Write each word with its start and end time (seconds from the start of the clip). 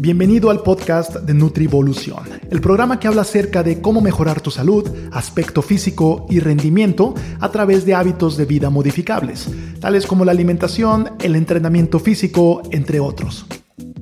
Bienvenido 0.00 0.48
al 0.48 0.62
podcast 0.62 1.14
de 1.14 1.34
Nutrivolución, 1.34 2.24
el 2.50 2.62
programa 2.62 2.98
que 2.98 3.06
habla 3.06 3.20
acerca 3.20 3.62
de 3.62 3.82
cómo 3.82 4.00
mejorar 4.00 4.40
tu 4.40 4.50
salud, 4.50 4.88
aspecto 5.12 5.60
físico 5.60 6.24
y 6.30 6.40
rendimiento 6.40 7.14
a 7.38 7.50
través 7.50 7.84
de 7.84 7.92
hábitos 7.92 8.38
de 8.38 8.46
vida 8.46 8.70
modificables, 8.70 9.50
tales 9.78 10.06
como 10.06 10.24
la 10.24 10.32
alimentación, 10.32 11.10
el 11.20 11.36
entrenamiento 11.36 11.98
físico, 12.00 12.62
entre 12.70 12.98
otros. 12.98 13.44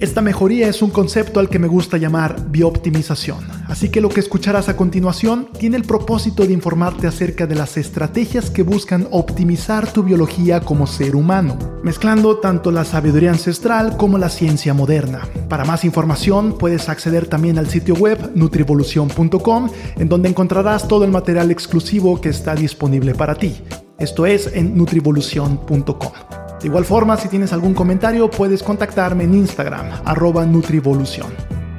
Esta 0.01 0.23
mejoría 0.23 0.69
es 0.69 0.81
un 0.81 0.91
concepto 0.91 1.41
al 1.41 1.49
que 1.49 1.59
me 1.59 1.67
gusta 1.67 1.97
llamar 1.97 2.51
biooptimización, 2.51 3.45
así 3.67 3.89
que 3.89 4.01
lo 4.01 4.09
que 4.09 4.21
escucharás 4.21 4.69
a 4.69 4.77
continuación 4.77 5.49
tiene 5.59 5.77
el 5.77 5.83
propósito 5.83 6.47
de 6.47 6.53
informarte 6.53 7.09
acerca 7.09 7.49
de 7.49 7.57
las 7.57 7.77
estrategias 7.77 8.49
que 8.49 8.63
buscan 8.63 9.09
optimizar 9.11 9.93
tu 9.93 10.05
biología 10.05 10.61
como 10.61 10.87
ser 10.87 11.17
humano, 11.17 11.59
mezclando 11.83 12.37
tanto 12.37 12.71
la 12.71 12.85
sabiduría 12.85 13.33
ancestral 13.33 13.97
como 13.97 14.19
la 14.19 14.29
ciencia 14.29 14.73
moderna. 14.73 15.23
Para 15.49 15.65
más 15.65 15.85
información 15.85 16.57
puedes 16.57 16.89
acceder 16.89 17.27
también 17.27 17.59
al 17.59 17.69
sitio 17.69 17.95
web 17.97 18.31
nutrivolución.com, 18.37 19.69
en 19.97 20.09
donde 20.09 20.29
encontrarás 20.29 20.87
todo 20.87 21.05
el 21.05 21.11
material 21.11 21.51
exclusivo 21.51 22.21
que 22.21 22.29
está 22.29 22.55
disponible 22.55 23.17
para 23.17 23.35
ti. 23.35 23.57
Esto 23.99 24.27
es 24.27 24.49
en 24.55 24.77
nutrivolución.com. 24.77 26.48
De 26.61 26.67
igual 26.67 26.85
forma, 26.85 27.17
si 27.17 27.29
tienes 27.29 27.53
algún 27.53 27.75
comentario, 27.75 28.31
puedes 28.31 28.63
contactarme 28.63 29.25
en 29.25 29.35
Instagram, 29.35 30.03
arroba 30.05 30.45
Nutrivolución. 30.45 31.33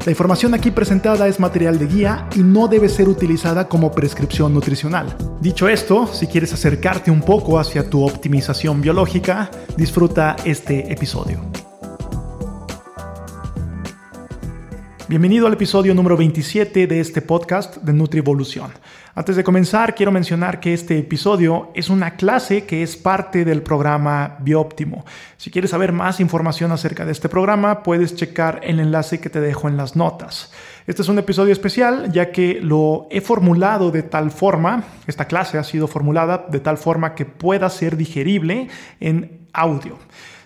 La 0.06 0.12
información 0.12 0.54
aquí 0.54 0.72
presentada 0.72 1.28
es 1.28 1.40
material 1.40 1.78
de 1.78 1.88
guía 1.88 2.28
y 2.36 2.40
no 2.40 2.68
debe 2.70 2.88
ser 2.88 3.10
utilizada 3.10 3.68
como 3.68 3.92
prescripción 3.92 4.54
nutricional. 4.54 5.14
Dicho 5.42 5.68
esto, 5.68 6.08
si 6.08 6.28
quieres 6.28 6.54
acercarte 6.54 7.12
un 7.12 7.22
poco 7.22 7.60
hacia 7.60 7.90
tu 7.90 8.06
optimización 8.06 8.82
biológica, 8.82 9.52
disfruta 9.76 10.38
este 10.46 10.92
episodio. 10.92 11.42
Bienvenido 15.10 15.48
al 15.48 15.54
episodio 15.54 15.96
número 15.96 16.16
27 16.16 16.86
de 16.86 17.00
este 17.00 17.24
podcast 17.24 17.78
de 17.78 17.94
Nutrivolución. 17.94 18.72
Antes 19.16 19.36
de 19.36 19.44
comenzar, 19.44 19.96
quiero 19.96 20.12
mencionar 20.12 20.60
que 20.60 20.72
este 20.72 21.00
episodio 21.00 21.72
es 21.74 21.90
una 21.90 22.12
clase 22.12 22.68
que 22.68 22.84
es 22.84 22.96
parte 22.96 23.44
del 23.44 23.64
programa 23.64 24.38
Bioptimo. 24.42 25.04
Si 25.36 25.50
quieres 25.50 25.72
saber 25.72 25.94
más 25.94 26.20
información 26.20 26.72
acerca 26.72 27.08
de 27.08 27.12
este 27.12 27.28
programa, 27.28 27.82
puedes 27.82 28.16
checar 28.16 28.62
el 28.62 28.80
enlace 28.80 29.20
que 29.20 29.32
te 29.32 29.42
dejo 29.42 29.68
en 29.68 29.78
las 29.78 29.96
notas. 29.96 30.52
Este 30.86 31.02
es 31.02 31.10
un 31.10 31.18
episodio 31.18 31.54
especial 31.54 32.12
ya 32.12 32.32
que 32.32 32.60
lo 32.62 33.08
he 33.10 33.22
formulado 33.22 33.90
de 33.90 34.04
tal 34.04 34.30
forma, 34.30 34.84
esta 35.08 35.26
clase 35.26 35.58
ha 35.58 35.64
sido 35.64 35.88
formulada 35.88 36.46
de 36.52 36.60
tal 36.60 36.78
forma 36.78 37.16
que 37.16 37.26
pueda 37.26 37.68
ser 37.72 37.98
digerible 37.98 38.68
en 39.00 39.48
audio. 39.54 39.98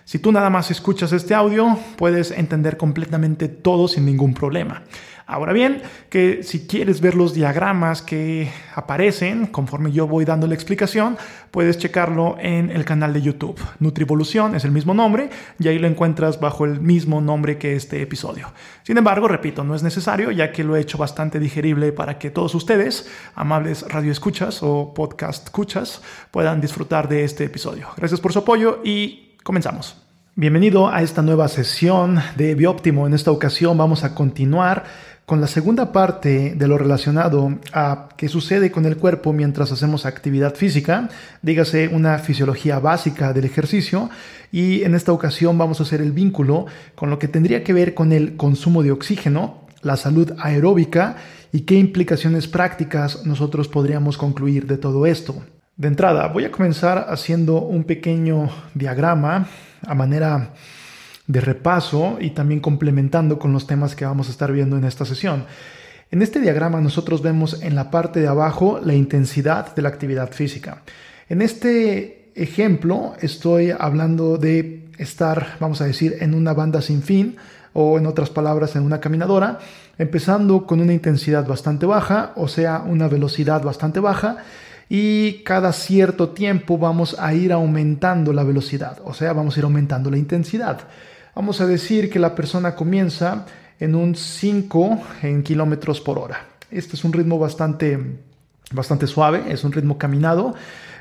Si 0.04 0.18
tú 0.18 0.32
nada 0.32 0.50
más 0.50 0.70
escuchas 0.70 1.12
este 1.12 1.34
audio, 1.34 1.78
puedes 1.96 2.30
entender 2.30 2.76
completamente 2.76 3.48
todo 3.48 3.88
sin 3.88 4.04
ningún 4.04 4.34
problema. 4.34 4.82
Ahora 5.26 5.54
bien, 5.54 5.80
que 6.10 6.42
si 6.42 6.66
quieres 6.66 7.00
ver 7.00 7.14
los 7.14 7.32
diagramas 7.32 8.02
que 8.02 8.50
aparecen 8.74 9.46
conforme 9.46 9.90
yo 9.90 10.06
voy 10.06 10.26
dando 10.26 10.46
la 10.46 10.54
explicación, 10.54 11.16
puedes 11.50 11.78
checarlo 11.78 12.36
en 12.38 12.70
el 12.70 12.84
canal 12.84 13.14
de 13.14 13.22
YouTube. 13.22 13.58
Nutrivolución 13.78 14.54
es 14.54 14.66
el 14.66 14.70
mismo 14.70 14.92
nombre 14.92 15.30
y 15.58 15.68
ahí 15.68 15.78
lo 15.78 15.88
encuentras 15.88 16.38
bajo 16.38 16.66
el 16.66 16.78
mismo 16.78 17.22
nombre 17.22 17.56
que 17.56 17.74
este 17.74 18.02
episodio. 18.02 18.52
Sin 18.82 18.98
embargo, 18.98 19.26
repito, 19.26 19.64
no 19.64 19.74
es 19.74 19.82
necesario 19.82 20.30
ya 20.30 20.52
que 20.52 20.62
lo 20.62 20.76
he 20.76 20.80
hecho 20.80 20.98
bastante 20.98 21.40
digerible 21.40 21.92
para 21.92 22.18
que 22.18 22.30
todos 22.30 22.54
ustedes, 22.54 23.08
amables 23.34 23.86
radioescuchas 23.88 24.62
o 24.62 24.92
podcast 24.92 25.44
escuchas, 25.44 26.02
puedan 26.30 26.60
disfrutar 26.60 27.08
de 27.08 27.24
este 27.24 27.44
episodio. 27.44 27.88
Gracias 27.96 28.20
por 28.20 28.34
su 28.34 28.40
apoyo 28.40 28.82
y 28.84 29.33
Comenzamos. 29.44 29.94
Bienvenido 30.36 30.88
a 30.88 31.02
esta 31.02 31.20
nueva 31.20 31.48
sesión 31.48 32.18
de 32.34 32.54
Bioptimo. 32.54 33.06
En 33.06 33.12
esta 33.12 33.30
ocasión 33.30 33.76
vamos 33.76 34.02
a 34.02 34.14
continuar 34.14 34.84
con 35.26 35.42
la 35.42 35.46
segunda 35.46 35.92
parte 35.92 36.54
de 36.56 36.66
lo 36.66 36.78
relacionado 36.78 37.58
a 37.74 38.08
qué 38.16 38.30
sucede 38.30 38.70
con 38.72 38.86
el 38.86 38.96
cuerpo 38.96 39.34
mientras 39.34 39.70
hacemos 39.70 40.06
actividad 40.06 40.54
física, 40.54 41.10
dígase 41.42 41.88
una 41.88 42.18
fisiología 42.20 42.78
básica 42.78 43.34
del 43.34 43.44
ejercicio, 43.44 44.08
y 44.50 44.82
en 44.82 44.94
esta 44.94 45.12
ocasión 45.12 45.58
vamos 45.58 45.78
a 45.78 45.82
hacer 45.82 46.00
el 46.00 46.12
vínculo 46.12 46.64
con 46.94 47.10
lo 47.10 47.18
que 47.18 47.28
tendría 47.28 47.62
que 47.62 47.74
ver 47.74 47.92
con 47.92 48.12
el 48.12 48.36
consumo 48.36 48.82
de 48.82 48.92
oxígeno, 48.92 49.66
la 49.82 49.98
salud 49.98 50.32
aeróbica 50.38 51.16
y 51.52 51.60
qué 51.60 51.74
implicaciones 51.74 52.48
prácticas 52.48 53.26
nosotros 53.26 53.68
podríamos 53.68 54.16
concluir 54.16 54.66
de 54.66 54.78
todo 54.78 55.04
esto. 55.04 55.44
De 55.76 55.88
entrada, 55.88 56.28
voy 56.28 56.44
a 56.44 56.52
comenzar 56.52 57.06
haciendo 57.08 57.60
un 57.60 57.82
pequeño 57.82 58.48
diagrama 58.74 59.48
a 59.84 59.94
manera 59.96 60.50
de 61.26 61.40
repaso 61.40 62.18
y 62.20 62.30
también 62.30 62.60
complementando 62.60 63.40
con 63.40 63.52
los 63.52 63.66
temas 63.66 63.96
que 63.96 64.04
vamos 64.04 64.28
a 64.28 64.30
estar 64.30 64.52
viendo 64.52 64.78
en 64.78 64.84
esta 64.84 65.04
sesión. 65.04 65.46
En 66.12 66.22
este 66.22 66.40
diagrama 66.40 66.80
nosotros 66.80 67.22
vemos 67.22 67.60
en 67.60 67.74
la 67.74 67.90
parte 67.90 68.20
de 68.20 68.28
abajo 68.28 68.78
la 68.84 68.94
intensidad 68.94 69.74
de 69.74 69.82
la 69.82 69.88
actividad 69.88 70.30
física. 70.30 70.82
En 71.28 71.42
este 71.42 72.30
ejemplo 72.36 73.14
estoy 73.20 73.72
hablando 73.76 74.38
de 74.38 74.86
estar, 74.98 75.56
vamos 75.58 75.80
a 75.80 75.86
decir, 75.86 76.18
en 76.20 76.34
una 76.34 76.54
banda 76.54 76.82
sin 76.82 77.02
fin 77.02 77.34
o 77.72 77.98
en 77.98 78.06
otras 78.06 78.30
palabras 78.30 78.76
en 78.76 78.84
una 78.84 79.00
caminadora, 79.00 79.58
empezando 79.98 80.66
con 80.66 80.80
una 80.80 80.92
intensidad 80.92 81.44
bastante 81.44 81.84
baja, 81.84 82.32
o 82.36 82.46
sea, 82.46 82.84
una 82.86 83.08
velocidad 83.08 83.64
bastante 83.64 83.98
baja 83.98 84.44
y 84.88 85.42
cada 85.44 85.72
cierto 85.72 86.30
tiempo 86.30 86.78
vamos 86.78 87.16
a 87.18 87.34
ir 87.34 87.52
aumentando 87.52 88.32
la 88.32 88.44
velocidad, 88.44 88.98
o 89.04 89.14
sea, 89.14 89.32
vamos 89.32 89.56
a 89.56 89.60
ir 89.60 89.64
aumentando 89.64 90.10
la 90.10 90.18
intensidad. 90.18 90.80
Vamos 91.34 91.60
a 91.60 91.66
decir 91.66 92.10
que 92.10 92.20
la 92.20 92.34
persona 92.34 92.76
comienza 92.76 93.46
en 93.80 93.94
un 93.94 94.14
5 94.14 95.02
en 95.22 95.42
kilómetros 95.42 96.00
por 96.00 96.18
hora. 96.18 96.46
Este 96.70 96.94
es 96.94 97.04
un 97.04 97.12
ritmo 97.12 97.38
bastante, 97.38 97.98
bastante 98.72 99.06
suave, 99.06 99.44
es 99.48 99.64
un 99.64 99.72
ritmo 99.72 99.98
caminado, 99.98 100.54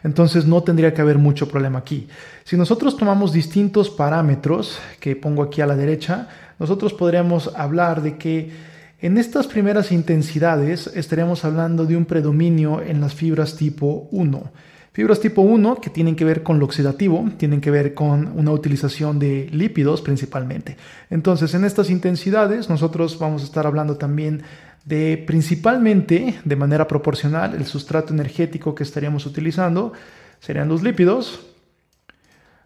entonces 0.04 0.46
no 0.46 0.64
tendría 0.64 0.94
que 0.94 1.02
haber 1.02 1.18
mucho 1.18 1.48
problema 1.48 1.80
aquí. 1.80 2.08
Si 2.44 2.58
nosotros 2.58 2.98
tomamos 2.98 3.32
distintos 3.32 3.90
parámetros 3.90 4.80
que 5.00 5.16
pongo 5.16 5.44
aquí 5.44 5.62
a 5.62 5.68
la 5.68 5.76
derecha, 5.76 6.28
nosotros 6.60 6.94
podríamos 6.94 7.52
hablar 7.56 8.02
de 8.02 8.18
que 8.18 8.73
en 9.04 9.18
estas 9.18 9.48
primeras 9.48 9.92
intensidades 9.92 10.88
estaríamos 10.88 11.44
hablando 11.44 11.86
de 11.86 11.98
un 11.98 12.06
predominio 12.06 12.82
en 12.82 13.02
las 13.02 13.14
fibras 13.14 13.58
tipo 13.58 14.08
1. 14.12 14.52
Fibras 14.94 15.20
tipo 15.20 15.42
1 15.42 15.82
que 15.82 15.90
tienen 15.90 16.16
que 16.16 16.24
ver 16.24 16.42
con 16.42 16.58
lo 16.58 16.64
oxidativo, 16.64 17.30
tienen 17.36 17.60
que 17.60 17.70
ver 17.70 17.94
con 17.94 18.32
una 18.40 18.52
utilización 18.52 19.20
de 19.20 19.50
lípidos 19.52 20.02
principalmente. 20.02 20.78
Entonces, 21.10 21.54
en 21.54 21.66
estas 21.66 21.90
intensidades 21.90 22.70
nosotros 22.70 23.20
vamos 23.20 23.42
a 23.42 23.46
estar 23.46 23.68
hablando 23.68 23.98
también 23.98 24.44
de 24.86 25.22
principalmente, 25.28 26.40
de 26.46 26.56
manera 26.56 26.88
proporcional, 26.88 27.56
el 27.56 27.66
sustrato 27.66 28.14
energético 28.14 28.74
que 28.74 28.84
estaríamos 28.84 29.26
utilizando 29.26 29.92
serían 30.40 30.70
los 30.70 30.82
lípidos. 30.82 31.42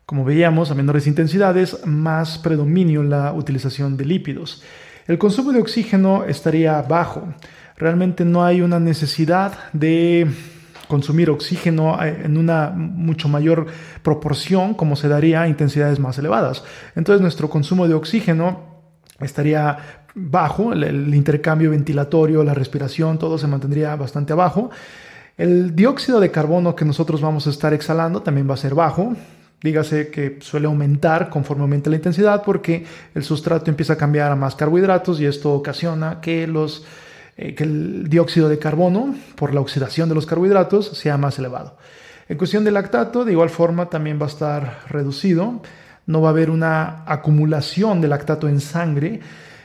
Como 0.06 0.24
veíamos, 0.24 0.70
a 0.70 0.76
menores 0.76 1.08
intensidades, 1.08 1.84
más 1.88 2.38
predominio 2.38 3.02
la 3.02 3.34
utilización 3.34 3.98
de 3.98 4.06
lípidos. 4.06 4.62
El 5.08 5.18
consumo 5.18 5.54
de 5.54 5.60
oxígeno 5.60 6.26
estaría 6.26 6.82
bajo. 6.82 7.24
Realmente 7.78 8.26
no 8.26 8.44
hay 8.44 8.62
una 8.62 8.80
necesidad 8.80 9.54
de 9.72 10.28
consumir 10.88 11.30
oxígeno 11.30 12.02
eh, 12.04 12.24
en 12.26 12.38
una 12.38 12.70
mucho 12.70 13.30
mayor 13.30 13.68
proporción 14.04 14.74
como 14.74 14.96
se 14.96 15.08
daría 15.08 15.42
a 15.42 15.48
intensidades 15.48 16.00
más 16.00 16.18
elevadas. 16.18 16.64
Entonces 16.96 17.22
nuestro 17.22 17.50
consumo 17.50 17.88
de 17.88 17.94
oxígeno 17.94 18.84
estaría 19.20 19.78
bajo, 20.14 20.74
el, 20.74 21.14
intercambio 21.14 21.72
ventilatorio, 21.72 22.44
la 22.44 22.54
respiración, 22.54 23.18
todo 23.18 23.38
se 23.38 23.48
mantendría 23.48 23.96
bastante 23.96 24.34
bajo. 24.34 24.72
El 25.38 25.76
dióxido 25.76 26.20
de 26.20 26.32
carbono 26.32 26.76
que 26.76 26.84
nosotros 26.84 27.22
vamos 27.22 27.48
a 27.48 27.52
estar 27.52 27.74
exhalando 27.74 28.24
también 28.24 28.50
va 28.50 28.56
a 28.56 28.58
ser 28.58 28.74
bajo, 28.74 29.16
Dígase 29.62 30.10
que 30.10 30.38
suele 30.42 30.68
aumentar 30.68 31.30
conforme 31.30 31.64
aumenta 31.64 31.90
la 31.90 31.96
intensidad 31.96 32.44
porque 32.44 32.86
el 33.16 33.24
sustrato 33.24 33.72
empieza 33.72 33.94
a 33.94 33.98
cambiar 33.98 34.32
a 34.32 34.36
más 34.36 34.56
carbohidratos 34.56 35.20
y 35.20 35.26
esto 35.26 35.52
ocasiona 35.54 36.22
que, 36.22 36.46
los, 36.46 36.86
eh, 37.38 37.56
que 37.56 37.64
el 37.64 38.08
dióxido 38.08 38.50
de 38.50 38.60
carbono, 38.60 39.16
por 39.36 39.56
la 39.56 39.62
oxidación 39.62 40.10
de 40.10 40.16
los 40.16 40.28
carbohidratos, 40.28 40.90
sea 40.90 41.18
más 41.18 41.40
elevado. 41.40 41.76
En 42.30 42.38
cuestión 42.38 42.64
del 42.66 42.76
lactato, 42.76 43.26
de 43.26 43.32
igual 43.32 43.50
forma, 43.50 43.90
también 43.90 44.20
va 44.22 44.26
a 44.26 44.30
estar 44.30 44.80
reducido. 44.90 45.62
No 46.06 46.22
va 46.22 46.30
a 46.30 46.32
haber 46.32 46.52
una 46.52 47.04
acumulación 47.08 48.00
de 48.00 48.10
lactato 48.10 48.48
en 48.48 48.60
sangre 48.60 49.22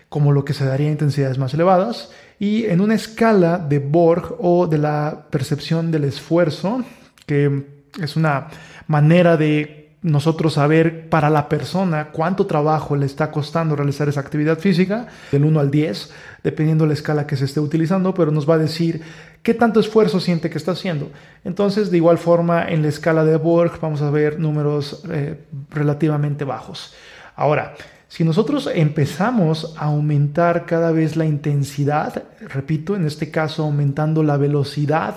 como 0.09 0.33
lo 0.33 0.45
que 0.45 0.55
se 0.55 0.65
daría 0.65 0.89
a 0.89 0.93
intensidades 0.93 1.39
más 1.39 1.53
elevadas. 1.55 2.11
Y 2.39 2.67
en 2.67 2.81
una 2.81 2.95
escala 2.95 3.59
de 3.59 3.79
Borg 3.79 4.37
o 4.39 4.67
de 4.67 4.79
la 4.79 5.27
percepción 5.31 5.91
del 5.91 6.05
esfuerzo, 6.05 6.85
que 7.27 7.65
es 8.01 8.17
una 8.17 8.49
manera 8.87 9.37
de 9.37 9.82
nosotros 10.03 10.55
saber 10.55 11.09
para 11.09 11.31
la 11.31 11.49
persona 11.49 12.09
cuánto 12.09 12.47
trabajo 12.47 12.97
le 12.97 13.07
está 13.07 13.31
costando 13.31 13.77
realizar 13.77 14.09
esa 14.09 14.21
actividad 14.21 14.59
física, 14.59 15.07
del 15.31 15.45
1 15.45 15.61
al 15.61 15.71
10, 15.71 16.13
dependiendo 16.43 16.85
de 16.85 16.89
la 16.89 16.95
escala 16.95 17.27
que 17.27 17.37
se 17.37 17.45
esté 17.45 17.61
utilizando, 17.61 18.13
pero 18.13 18.33
nos 18.33 18.49
va 18.49 18.55
a 18.55 18.59
decir 18.59 19.03
qué 19.43 19.55
tanto 19.55 19.79
esfuerzo 19.79 20.19
siente 20.19 20.51
que 20.51 20.59
está 20.59 20.73
haciendo. 20.73 21.11
Entonces, 21.45 21.91
de 21.91 21.99
igual 21.99 22.19
forma, 22.19 22.69
en 22.69 22.83
la 22.83 22.89
escala 22.89 23.25
de 23.25 23.37
Borg 23.37 23.81
vamos 23.81 24.03
a 24.03 24.11
ver 24.11 24.41
números 24.41 25.05
eh, 25.09 25.39
relativamente 25.71 26.45
bajos. 26.45 26.95
Ahora, 27.37 27.75
Si 28.13 28.25
nosotros 28.25 28.69
empezamos 28.75 29.75
a 29.79 29.87
aumentar 29.87 30.67
cada 30.67 30.93
vez 30.93 31.17
la 31.17 31.25
intensidad, 31.25 32.25
repito, 32.47 32.95
en 32.95 33.07
este 33.07 33.31
caso 33.31 33.63
aumentando 33.63 34.23
la 34.23 34.37
velocidad 34.37 35.15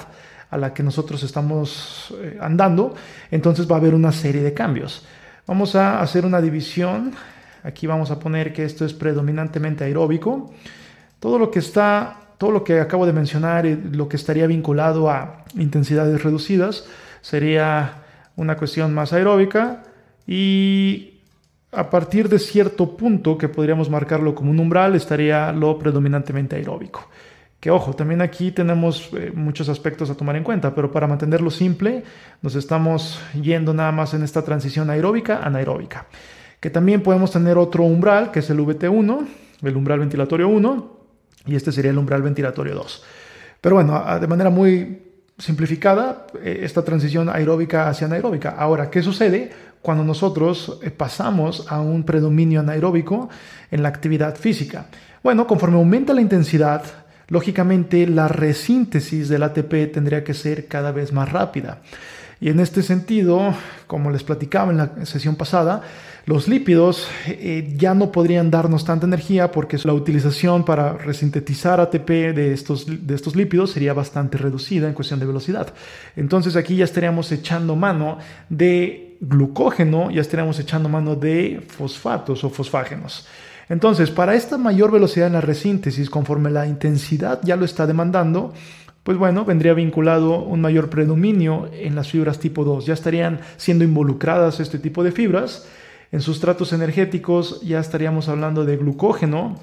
a 0.56 0.58
la 0.58 0.74
que 0.74 0.84
nosotros 0.84 1.22
estamos 1.22 2.14
eh, 2.22 2.38
andando, 2.42 2.96
entonces 3.30 3.70
va 3.70 3.76
a 3.76 3.80
haber 3.80 3.94
una 3.94 4.12
serie 4.12 4.42
de 4.42 4.54
cambios. 4.54 5.06
Vamos 5.46 5.76
a 5.76 6.02
hacer 6.02 6.26
una 6.26 6.42
división. 6.42 7.14
Aquí 7.64 7.88
vamos 7.88 8.10
a 8.10 8.20
poner 8.20 8.54
que 8.54 8.64
esto 8.64 8.86
es 8.86 8.94
predominantemente 8.94 9.84
aeróbico. 9.84 10.54
Todo 11.20 11.38
lo 11.38 11.52
que 11.52 11.60
está, 11.60 12.20
todo 12.38 12.52
lo 12.52 12.64
que 12.64 12.80
acabo 12.80 13.06
de 13.06 13.14
mencionar, 13.14 13.66
lo 13.66 14.08
que 14.08 14.16
estaría 14.16 14.48
vinculado 14.48 15.10
a 15.10 15.44
intensidades 15.56 16.24
reducidas, 16.24 16.86
sería 17.22 18.04
una 18.38 18.56
cuestión 18.56 18.94
más 18.94 19.14
aeróbica 19.14 19.84
y 20.26 21.20
a 21.72 21.90
partir 21.90 22.30
de 22.30 22.40
cierto 22.40 22.96
punto 22.96 23.38
que 23.38 23.50
podríamos 23.50 23.90
marcarlo 23.90 24.34
como 24.34 24.52
un 24.52 24.60
umbral 24.60 24.96
estaría 24.96 25.52
lo 25.52 25.78
predominantemente 25.78 26.56
aeróbico. 26.56 27.10
Que 27.66 27.72
ojo, 27.72 27.96
también 27.96 28.22
aquí 28.22 28.52
tenemos 28.52 29.10
eh, 29.18 29.32
muchos 29.34 29.70
aspectos 29.70 30.12
a 30.12 30.16
tomar 30.16 30.36
en 30.36 30.44
cuenta, 30.44 30.76
pero 30.76 30.92
para 30.92 31.08
mantenerlo 31.08 31.50
simple 31.50 32.04
nos 32.44 32.54
estamos 32.54 33.20
yendo 33.34 33.74
nada 33.74 33.92
más 33.92 34.14
en 34.14 34.22
esta 34.22 34.44
transición 34.44 34.92
aeróbica 34.92 35.40
anaeróbica. 35.40 36.06
Que 36.60 36.70
también 36.70 37.02
podemos 37.02 37.32
tener 37.32 37.58
otro 37.58 37.84
umbral, 37.84 38.30
que 38.30 38.42
es 38.42 38.50
el 38.52 38.60
VT1, 38.60 39.28
el 39.64 39.76
umbral 39.76 39.98
ventilatorio 39.98 40.48
1, 40.48 40.98
y 41.48 41.56
este 41.56 41.72
sería 41.72 41.90
el 41.90 41.98
umbral 41.98 42.22
ventilatorio 42.22 42.76
2. 42.76 43.04
Pero 43.62 43.78
bueno, 43.78 44.20
de 44.20 44.28
manera 44.28 44.52
muy 44.52 45.02
simplificada, 45.36 46.28
eh, 46.44 46.60
esta 46.62 46.84
transición 46.84 47.30
aeróbica 47.30 47.90
hacia 47.90 48.06
anaeróbica. 48.06 48.52
Ahora, 48.60 48.92
¿qué 48.92 49.02
sucede? 49.02 49.52
cuando 49.82 50.04
nosotros 50.04 50.80
eh, 50.82 50.90
pasamos 50.90 51.66
a 51.70 51.80
un 51.80 52.04
predominio 52.04 52.60
anaeróbico 52.60 53.30
en 53.70 53.84
la 53.84 53.90
actividad 53.90 54.36
física. 54.36 54.88
Bueno, 55.22 55.46
conforme 55.46 55.78
aumenta 55.78 56.12
la 56.12 56.22
intensidad, 56.22 57.05
lógicamente 57.28 58.08
la 58.08 58.28
resíntesis 58.28 59.30
del 59.30 59.44
ATP 59.44 59.92
tendría 59.94 60.24
que 60.24 60.34
ser 60.34 60.68
cada 60.68 60.92
vez 60.92 61.12
más 61.12 61.32
rápida. 61.32 61.82
Y 62.42 62.50
en 62.50 62.60
este 62.60 62.84
sentido, 62.84 63.56
como 63.88 64.12
les 64.12 64.24
platicaba 64.24 64.72
en 64.72 64.78
la 64.78 65.06
sesión 65.06 65.36
pasada, 65.36 65.82
los 66.26 66.48
lípidos 66.48 67.08
eh, 67.28 67.74
ya 67.78 67.94
no 67.94 68.12
podrían 68.12 68.52
darnos 68.52 68.84
tanta 68.84 69.06
energía 69.06 69.52
porque 69.52 69.78
la 69.84 69.94
utilización 69.94 70.66
para 70.66 70.94
resintetizar 70.94 71.80
ATP 71.80 72.10
de 72.10 72.52
estos, 72.52 72.86
de 72.88 73.16
estos 73.16 73.36
lípidos 73.36 73.72
sería 73.72 73.94
bastante 73.94 74.38
reducida 74.38 74.88
en 74.88 74.94
cuestión 74.94 75.20
de 75.20 75.28
velocidad. 75.28 75.74
Entonces 76.16 76.56
aquí 76.56 76.76
ya 76.76 76.84
estaríamos 76.84 77.32
echando 77.32 77.76
mano 77.76 78.18
de 78.50 79.18
glucógeno, 79.22 80.12
ya 80.12 80.22
estaríamos 80.22 80.60
echando 80.60 80.90
mano 80.90 81.16
de 81.16 81.64
fosfatos 81.68 82.44
o 82.44 82.50
fosfágenos. 82.50 83.28
Entonces, 83.70 84.12
para 84.12 84.36
esta 84.36 84.58
mayor 84.58 84.92
velocidad 84.92 85.28
en 85.28 85.34
la 85.34 85.42
resíntesis, 85.42 86.10
conforme 86.10 86.52
la 86.52 86.68
intensidad 86.68 87.40
ya 87.44 87.56
lo 87.56 87.66
está 87.66 87.88
demandando, 87.88 88.54
pues 89.04 89.18
bueno, 89.18 89.46
vendría 89.46 89.74
vinculado 89.74 90.40
un 90.44 90.62
mayor 90.62 90.90
predominio 90.90 91.70
en 91.72 91.96
las 91.96 92.10
fibras 92.10 92.40
tipo 92.40 92.64
2. 92.64 92.86
Ya 92.86 92.94
estarían 92.94 93.40
siendo 93.58 93.84
involucradas 93.84 94.60
este 94.60 94.80
tipo 94.80 95.04
de 95.04 95.12
fibras 95.12 95.68
en 96.12 96.22
sustratos 96.22 96.72
energéticos 96.72 97.62
ya 97.62 97.80
estaríamos 97.80 98.30
hablando 98.30 98.64
de 98.64 98.78
glucógeno 98.78 99.60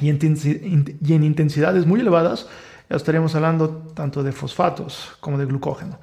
y 0.00 0.10
en 0.10 1.24
intensidades 1.24 1.86
muy 1.86 2.00
elevadas 2.00 2.46
ya 2.88 2.96
estaríamos 2.96 3.34
hablando 3.34 3.68
tanto 3.94 4.22
de 4.22 4.30
fosfatos 4.32 5.16
como 5.20 5.38
de 5.38 5.46
glucógeno. 5.46 5.98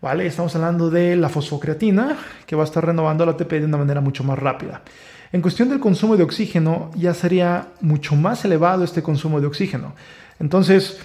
¿Vale? 0.00 0.26
Estamos 0.26 0.54
hablando 0.56 0.90
de 0.90 1.16
la 1.16 1.28
fosfocreatina 1.28 2.16
que 2.46 2.56
va 2.56 2.62
a 2.62 2.66
estar 2.66 2.84
renovando 2.84 3.26
la 3.26 3.32
ATP 3.32 3.50
de 3.50 3.64
una 3.64 3.78
manera 3.78 4.00
mucho 4.00 4.24
más 4.24 4.38
rápida. 4.38 4.82
En 5.32 5.40
cuestión 5.40 5.70
del 5.70 5.80
consumo 5.80 6.18
de 6.18 6.24
oxígeno, 6.24 6.90
ya 6.94 7.14
sería 7.14 7.68
mucho 7.80 8.14
más 8.16 8.44
elevado 8.44 8.84
este 8.84 9.02
consumo 9.02 9.40
de 9.40 9.46
oxígeno. 9.46 9.94
Entonces, 10.38 11.00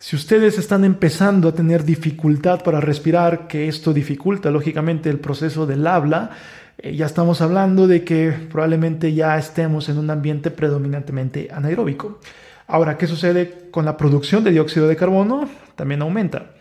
si 0.00 0.16
ustedes 0.16 0.58
están 0.58 0.84
empezando 0.84 1.48
a 1.48 1.54
tener 1.54 1.84
dificultad 1.84 2.64
para 2.64 2.80
respirar, 2.80 3.46
que 3.46 3.68
esto 3.68 3.92
dificulta 3.92 4.50
lógicamente 4.50 5.08
el 5.08 5.20
proceso 5.20 5.66
del 5.66 5.86
habla, 5.86 6.30
eh, 6.78 6.96
ya 6.96 7.06
estamos 7.06 7.40
hablando 7.42 7.86
de 7.86 8.02
que 8.02 8.32
probablemente 8.50 9.14
ya 9.14 9.38
estemos 9.38 9.88
en 9.88 9.98
un 9.98 10.10
ambiente 10.10 10.50
predominantemente 10.50 11.48
anaeróbico. 11.52 12.18
Ahora, 12.66 12.98
¿qué 12.98 13.06
sucede 13.06 13.68
con 13.70 13.84
la 13.84 13.96
producción 13.96 14.42
de 14.42 14.50
dióxido 14.50 14.88
de 14.88 14.96
carbono? 14.96 15.48
También 15.76 16.02
aumenta. 16.02 16.52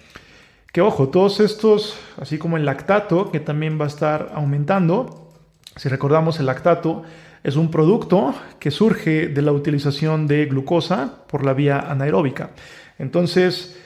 Que 0.71 0.81
ojo, 0.81 1.09
todos 1.09 1.39
estos, 1.39 1.97
así 2.21 2.37
como 2.37 2.55
el 2.55 2.65
lactato, 2.65 3.31
que 3.31 3.39
también 3.39 3.79
va 3.81 3.85
a 3.85 3.87
estar 3.87 4.31
aumentando, 4.35 5.18
si 5.75 5.89
recordamos 5.89 6.39
el 6.39 6.45
lactato, 6.45 7.03
es 7.43 7.55
un 7.55 7.71
producto 7.71 8.33
que 8.59 8.71
surge 8.71 9.27
de 9.27 9.41
la 9.41 9.51
utilización 9.51 10.27
de 10.27 10.45
glucosa 10.45 11.23
por 11.27 11.45
la 11.45 11.53
vía 11.53 11.79
anaeróbica. 11.79 12.51
Entonces, 12.97 13.77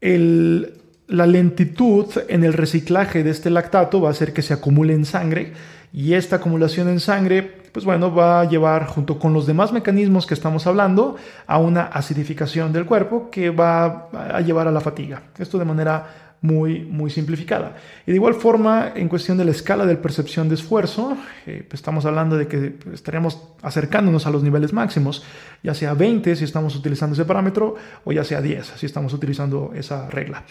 la 0.00 1.26
lentitud 1.26 2.06
en 2.28 2.44
el 2.44 2.52
reciclaje 2.52 3.22
de 3.22 3.30
este 3.30 3.50
lactato 3.50 4.00
va 4.00 4.08
a 4.08 4.12
hacer 4.12 4.32
que 4.32 4.42
se 4.42 4.52
acumule 4.52 4.94
en 4.94 5.04
sangre 5.04 5.52
y 5.92 6.14
esta 6.14 6.36
acumulación 6.36 6.88
en 6.88 6.98
sangre, 6.98 7.42
pues 7.72 7.84
bueno, 7.84 8.12
va 8.12 8.40
a 8.40 8.48
llevar 8.48 8.86
junto 8.86 9.18
con 9.18 9.32
los 9.32 9.46
demás 9.46 9.72
mecanismos 9.72 10.26
que 10.26 10.34
estamos 10.34 10.66
hablando 10.66 11.14
a 11.46 11.58
una 11.58 11.84
acidificación 11.84 12.72
del 12.72 12.84
cuerpo 12.84 13.30
que 13.30 13.50
va 13.50 14.08
a 14.12 14.40
llevar 14.40 14.66
a 14.66 14.72
la 14.72 14.80
fatiga. 14.80 15.22
Esto 15.38 15.56
de 15.56 15.64
manera 15.64 16.23
muy, 16.44 16.80
muy 16.80 17.08
simplificada. 17.08 17.74
Y 18.06 18.10
de 18.10 18.16
igual 18.16 18.34
forma, 18.34 18.92
en 18.94 19.08
cuestión 19.08 19.38
de 19.38 19.46
la 19.46 19.50
escala 19.50 19.86
de 19.86 19.96
percepción 19.96 20.46
de 20.50 20.56
esfuerzo, 20.56 21.16
eh, 21.46 21.64
pues 21.66 21.80
estamos 21.80 22.04
hablando 22.04 22.36
de 22.36 22.46
que 22.46 22.74
estaríamos 22.92 23.40
acercándonos 23.62 24.26
a 24.26 24.30
los 24.30 24.42
niveles 24.42 24.74
máximos, 24.74 25.24
ya 25.62 25.72
sea 25.72 25.94
20 25.94 26.36
si 26.36 26.44
estamos 26.44 26.76
utilizando 26.76 27.14
ese 27.14 27.24
parámetro, 27.24 27.76
o 28.04 28.12
ya 28.12 28.24
sea 28.24 28.42
10 28.42 28.74
si 28.76 28.84
estamos 28.84 29.14
utilizando 29.14 29.72
esa 29.74 30.10
regla. 30.10 30.44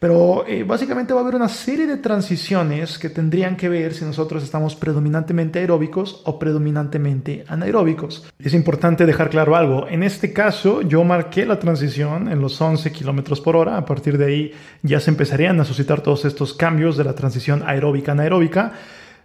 Pero 0.00 0.44
eh, 0.46 0.64
básicamente 0.64 1.14
va 1.14 1.20
a 1.20 1.22
haber 1.22 1.36
una 1.36 1.48
serie 1.48 1.86
de 1.86 1.96
transiciones 1.96 2.98
que 2.98 3.08
tendrían 3.08 3.56
que 3.56 3.68
ver 3.68 3.94
si 3.94 4.04
nosotros 4.04 4.42
estamos 4.42 4.74
predominantemente 4.74 5.60
aeróbicos 5.60 6.22
o 6.24 6.38
predominantemente 6.40 7.44
anaeróbicos. 7.48 8.30
Es 8.38 8.52
importante 8.52 9.06
dejar 9.06 9.30
claro 9.30 9.56
algo. 9.56 9.86
En 9.88 10.02
este 10.02 10.32
caso, 10.32 10.82
yo 10.82 11.02
marqué 11.04 11.46
la 11.46 11.58
transición 11.58 12.30
en 12.30 12.40
los 12.40 12.60
11 12.60 12.92
kilómetros 12.92 13.40
por 13.40 13.56
hora. 13.56 13.78
A 13.78 13.86
partir 13.86 14.18
de 14.18 14.26
ahí 14.26 14.52
ya 14.82 15.00
se 15.00 15.10
empezaría 15.36 15.62
a 15.62 15.64
suscitar 15.66 16.00
todos 16.00 16.24
estos 16.24 16.54
cambios 16.54 16.96
de 16.96 17.04
la 17.04 17.14
transición 17.14 17.62
aeróbica 17.66 18.12
anaeróbica. 18.12 18.72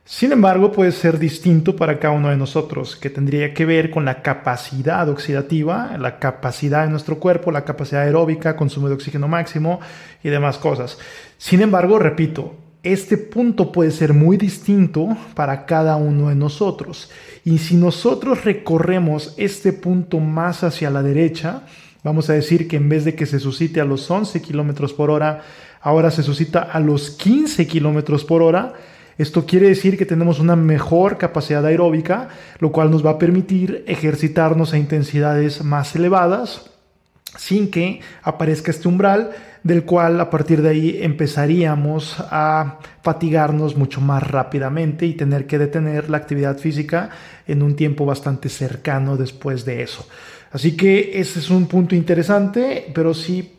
Sin 0.03 0.33
embargo, 0.33 0.71
puede 0.73 0.91
ser 0.91 1.19
distinto 1.19 1.75
para 1.77 1.99
cada 1.99 2.13
uno 2.13 2.29
de 2.29 2.35
nosotros, 2.35 2.97
que 2.97 3.09
tendría 3.09 3.53
que 3.53 3.65
ver 3.65 3.89
con 3.89 4.03
la 4.03 4.21
capacidad 4.21 5.07
oxidativa, 5.07 5.95
la 5.97 6.19
capacidad 6.19 6.83
de 6.83 6.89
nuestro 6.89 7.17
cuerpo, 7.17 7.51
la 7.51 7.63
capacidad 7.63 8.01
aeróbica, 8.01 8.57
consumo 8.57 8.89
de 8.89 8.95
oxígeno 8.95 9.29
máximo 9.29 9.79
y 10.21 10.29
demás 10.29 10.57
cosas. 10.57 10.97
Sin 11.37 11.61
embargo, 11.61 11.97
repito, 11.97 12.55
este 12.83 13.17
punto 13.17 13.71
puede 13.71 13.91
ser 13.91 14.13
muy 14.13 14.35
distinto 14.35 15.15
para 15.33 15.65
cada 15.65 15.95
uno 15.95 16.27
de 16.27 16.35
nosotros. 16.35 17.09
Y 17.45 17.59
si 17.59 17.75
nosotros 17.75 18.43
recorremos 18.43 19.33
este 19.37 19.71
punto 19.71 20.19
más 20.19 20.63
hacia 20.63 20.89
la 20.89 21.03
derecha, 21.03 21.61
vamos 22.03 22.29
a 22.29 22.33
decir 22.33 22.67
que 22.67 22.77
en 22.77 22.89
vez 22.89 23.05
de 23.05 23.15
que 23.15 23.27
se 23.27 23.39
suscite 23.39 23.79
a 23.79 23.85
los 23.85 24.09
11 24.09 24.41
kilómetros 24.41 24.91
por 24.91 25.09
hora, 25.09 25.43
ahora 25.81 26.11
se 26.11 26.23
suscita 26.23 26.61
a 26.61 26.79
los 26.79 27.11
15 27.11 27.67
kilómetros 27.67 28.23
por 28.23 28.41
hora. 28.41 28.73
Esto 29.17 29.45
quiere 29.45 29.67
decir 29.67 29.97
que 29.97 30.05
tenemos 30.05 30.39
una 30.39 30.55
mejor 30.55 31.17
capacidad 31.17 31.65
aeróbica, 31.65 32.29
lo 32.59 32.71
cual 32.71 32.91
nos 32.91 33.05
va 33.05 33.11
a 33.11 33.19
permitir 33.19 33.83
ejercitarnos 33.87 34.73
a 34.73 34.77
intensidades 34.77 35.63
más 35.63 35.95
elevadas 35.95 36.71
sin 37.37 37.71
que 37.71 38.01
aparezca 38.23 38.71
este 38.71 38.87
umbral 38.87 39.31
del 39.63 39.85
cual 39.85 40.19
a 40.19 40.29
partir 40.29 40.61
de 40.61 40.69
ahí 40.69 40.99
empezaríamos 41.01 42.15
a 42.19 42.79
fatigarnos 43.03 43.77
mucho 43.77 44.01
más 44.01 44.23
rápidamente 44.23 45.05
y 45.05 45.13
tener 45.13 45.45
que 45.45 45.59
detener 45.59 46.09
la 46.09 46.17
actividad 46.17 46.57
física 46.57 47.09
en 47.47 47.61
un 47.61 47.75
tiempo 47.75 48.05
bastante 48.05 48.49
cercano 48.49 49.17
después 49.17 49.63
de 49.65 49.83
eso. 49.83 50.07
Así 50.51 50.75
que 50.75 51.19
ese 51.19 51.39
es 51.39 51.49
un 51.49 51.67
punto 51.67 51.95
interesante, 51.95 52.91
pero 52.93 53.13
sí 53.13 53.53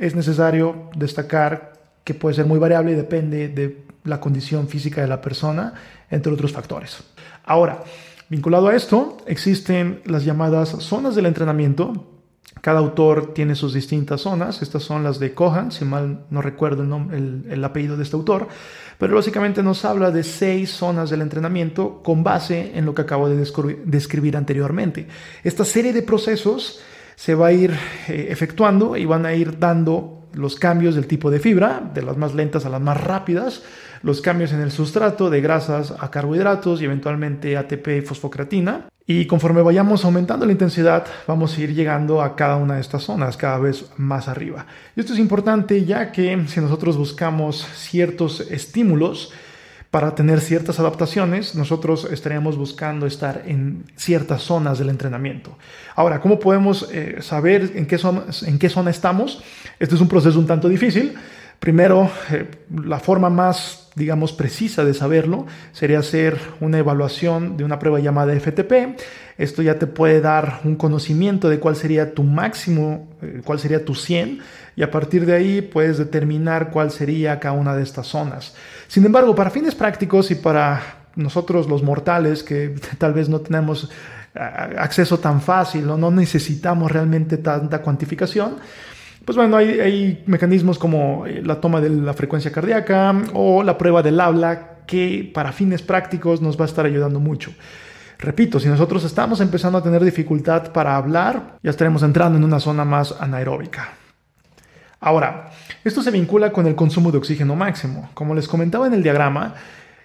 es 0.00 0.16
necesario 0.16 0.88
destacar 0.96 1.74
que 2.04 2.14
puede 2.14 2.34
ser 2.34 2.46
muy 2.46 2.58
variable 2.58 2.92
y 2.92 2.94
depende 2.94 3.48
de 3.48 3.84
la 4.04 4.18
condición 4.18 4.66
física 4.66 5.02
de 5.02 5.06
la 5.06 5.20
persona, 5.20 5.74
entre 6.10 6.32
otros 6.32 6.52
factores. 6.52 7.04
Ahora, 7.44 7.84
vinculado 8.30 8.68
a 8.68 8.74
esto, 8.74 9.18
existen 9.26 10.00
las 10.06 10.24
llamadas 10.24 10.70
zonas 10.70 11.14
del 11.14 11.26
entrenamiento. 11.26 12.06
Cada 12.62 12.78
autor 12.78 13.34
tiene 13.34 13.54
sus 13.54 13.74
distintas 13.74 14.22
zonas. 14.22 14.62
Estas 14.62 14.82
son 14.82 15.04
las 15.04 15.18
de 15.18 15.34
Cohan, 15.34 15.70
si 15.70 15.84
mal 15.84 16.24
no 16.30 16.40
recuerdo 16.40 16.82
el, 16.82 16.88
nombre, 16.88 17.18
el, 17.18 17.62
apellido 17.62 17.98
de 17.98 18.04
este 18.04 18.16
autor. 18.16 18.48
Pero 18.98 19.14
básicamente 19.14 19.62
nos 19.62 19.84
habla 19.84 20.10
de 20.10 20.24
seis 20.24 20.70
zonas 20.70 21.10
del 21.10 21.20
entrenamiento 21.20 22.02
con 22.02 22.24
base 22.24 22.72
en 22.74 22.86
lo 22.86 22.94
que 22.94 23.02
acabo 23.02 23.28
de 23.28 23.36
describir 23.84 24.36
anteriormente. 24.38 25.06
Esta 25.44 25.66
serie 25.66 25.92
de 25.92 26.02
procesos 26.02 26.80
se 27.20 27.34
va 27.34 27.48
a 27.48 27.52
ir 27.52 27.76
eh, 28.08 28.28
efectuando 28.30 28.96
y 28.96 29.04
van 29.04 29.26
a 29.26 29.34
ir 29.34 29.58
dando 29.58 30.26
los 30.32 30.56
cambios 30.56 30.94
del 30.94 31.06
tipo 31.06 31.30
de 31.30 31.38
fibra, 31.38 31.82
de 31.92 32.00
las 32.00 32.16
más 32.16 32.34
lentas 32.34 32.64
a 32.64 32.70
las 32.70 32.80
más 32.80 32.98
rápidas, 32.98 33.62
los 34.02 34.22
cambios 34.22 34.52
en 34.52 34.60
el 34.62 34.70
sustrato 34.70 35.28
de 35.28 35.42
grasas 35.42 35.92
a 36.00 36.10
carbohidratos 36.10 36.80
y 36.80 36.86
eventualmente 36.86 37.58
ATP 37.58 37.88
y 37.88 38.00
fosfocreatina. 38.00 38.86
Y 39.06 39.26
conforme 39.26 39.60
vayamos 39.60 40.02
aumentando 40.06 40.46
la 40.46 40.52
intensidad, 40.52 41.04
vamos 41.26 41.58
a 41.58 41.60
ir 41.60 41.74
llegando 41.74 42.22
a 42.22 42.36
cada 42.36 42.56
una 42.56 42.76
de 42.76 42.80
estas 42.80 43.02
zonas, 43.02 43.36
cada 43.36 43.58
vez 43.58 43.90
más 43.98 44.26
arriba. 44.26 44.64
Y 44.96 45.00
esto 45.00 45.12
es 45.12 45.18
importante 45.18 45.84
ya 45.84 46.12
que 46.12 46.46
si 46.46 46.60
nosotros 46.60 46.96
buscamos 46.96 47.66
ciertos 47.74 48.40
estímulos, 48.50 49.30
para 49.90 50.14
tener 50.14 50.40
ciertas 50.40 50.78
adaptaciones, 50.78 51.56
nosotros 51.56 52.06
estaríamos 52.12 52.56
buscando 52.56 53.06
estar 53.06 53.42
en 53.46 53.84
ciertas 53.96 54.42
zonas 54.42 54.78
del 54.78 54.88
entrenamiento. 54.88 55.56
Ahora, 55.96 56.20
¿cómo 56.20 56.38
podemos 56.38 56.88
eh, 56.92 57.16
saber 57.20 57.72
en 57.74 57.86
qué, 57.86 57.98
zona, 57.98 58.24
en 58.46 58.58
qué 58.58 58.68
zona 58.68 58.90
estamos? 58.90 59.42
Este 59.80 59.96
es 59.96 60.00
un 60.00 60.08
proceso 60.08 60.38
un 60.38 60.46
tanto 60.46 60.68
difícil. 60.68 61.14
Primero, 61.60 62.10
eh, 62.32 62.46
la 62.74 62.98
forma 63.00 63.28
más, 63.28 63.90
digamos, 63.94 64.32
precisa 64.32 64.82
de 64.82 64.94
saberlo 64.94 65.46
sería 65.72 65.98
hacer 65.98 66.38
una 66.58 66.78
evaluación 66.78 67.58
de 67.58 67.64
una 67.64 67.78
prueba 67.78 68.00
llamada 68.00 68.32
FTP. 68.32 68.96
Esto 69.36 69.60
ya 69.60 69.78
te 69.78 69.86
puede 69.86 70.22
dar 70.22 70.60
un 70.64 70.76
conocimiento 70.76 71.50
de 71.50 71.58
cuál 71.60 71.76
sería 71.76 72.14
tu 72.14 72.22
máximo, 72.22 73.10
eh, 73.20 73.42
cuál 73.44 73.58
sería 73.58 73.84
tu 73.84 73.94
100 73.94 74.40
y 74.74 74.82
a 74.82 74.90
partir 74.90 75.26
de 75.26 75.34
ahí 75.34 75.60
puedes 75.60 75.98
determinar 75.98 76.70
cuál 76.70 76.90
sería 76.90 77.38
cada 77.38 77.54
una 77.54 77.76
de 77.76 77.82
estas 77.82 78.06
zonas. 78.06 78.54
Sin 78.88 79.04
embargo, 79.04 79.34
para 79.34 79.50
fines 79.50 79.74
prácticos 79.74 80.30
y 80.30 80.36
para 80.36 80.80
nosotros 81.14 81.68
los 81.68 81.82
mortales 81.82 82.42
que 82.42 82.74
tal 82.98 83.12
vez 83.12 83.28
no 83.28 83.40
tenemos 83.40 83.90
acceso 84.32 85.18
tan 85.18 85.42
fácil 85.42 85.90
o 85.90 85.98
no 85.98 86.10
necesitamos 86.12 86.90
realmente 86.90 87.36
tanta 87.36 87.82
cuantificación, 87.82 88.58
pues 89.30 89.36
bueno, 89.36 89.58
hay, 89.58 90.24
mecanismos 90.26 90.76
como 90.76 91.24
eh, 91.24 91.40
la 91.44 91.60
toma 91.60 91.80
de 91.80 91.88
la 91.88 92.14
frecuencia 92.14 92.50
cardíaca 92.50 93.14
o 93.32 93.62
la 93.62 93.78
prueba 93.78 94.02
del 94.02 94.18
habla 94.18 94.78
que 94.88 95.30
para 95.32 95.52
fines 95.52 95.82
prácticos 95.82 96.42
nos 96.42 96.58
va 96.58 96.64
a 96.64 96.66
estar 96.66 96.84
ayudando 96.84 97.20
mucho. 97.20 97.52
Repito, 98.18 98.58
si 98.58 98.66
nosotros 98.66 99.04
estamos 99.04 99.40
empezando 99.40 99.78
a 99.78 99.84
tener 99.84 100.02
dificultad 100.02 100.72
para 100.72 100.96
hablar, 100.96 101.58
ya 101.62 101.70
estaremos 101.70 102.02
entrando 102.02 102.38
en 102.38 102.44
una 102.44 102.58
zona 102.58 102.84
más 102.84 103.14
anaeróbica. 103.20 103.90
Ahora, 104.98 105.50
esto 105.84 106.02
se 106.02 106.10
vincula 106.10 106.50
con 106.50 106.66
el 106.66 106.74
consumo 106.74 107.12
de 107.12 107.18
oxígeno 107.18 107.54
máximo. 107.54 108.10
Como 108.14 108.34
les 108.34 108.48
comentaba 108.48 108.88
en 108.88 108.94
el 108.94 109.04
diagrama, 109.04 109.54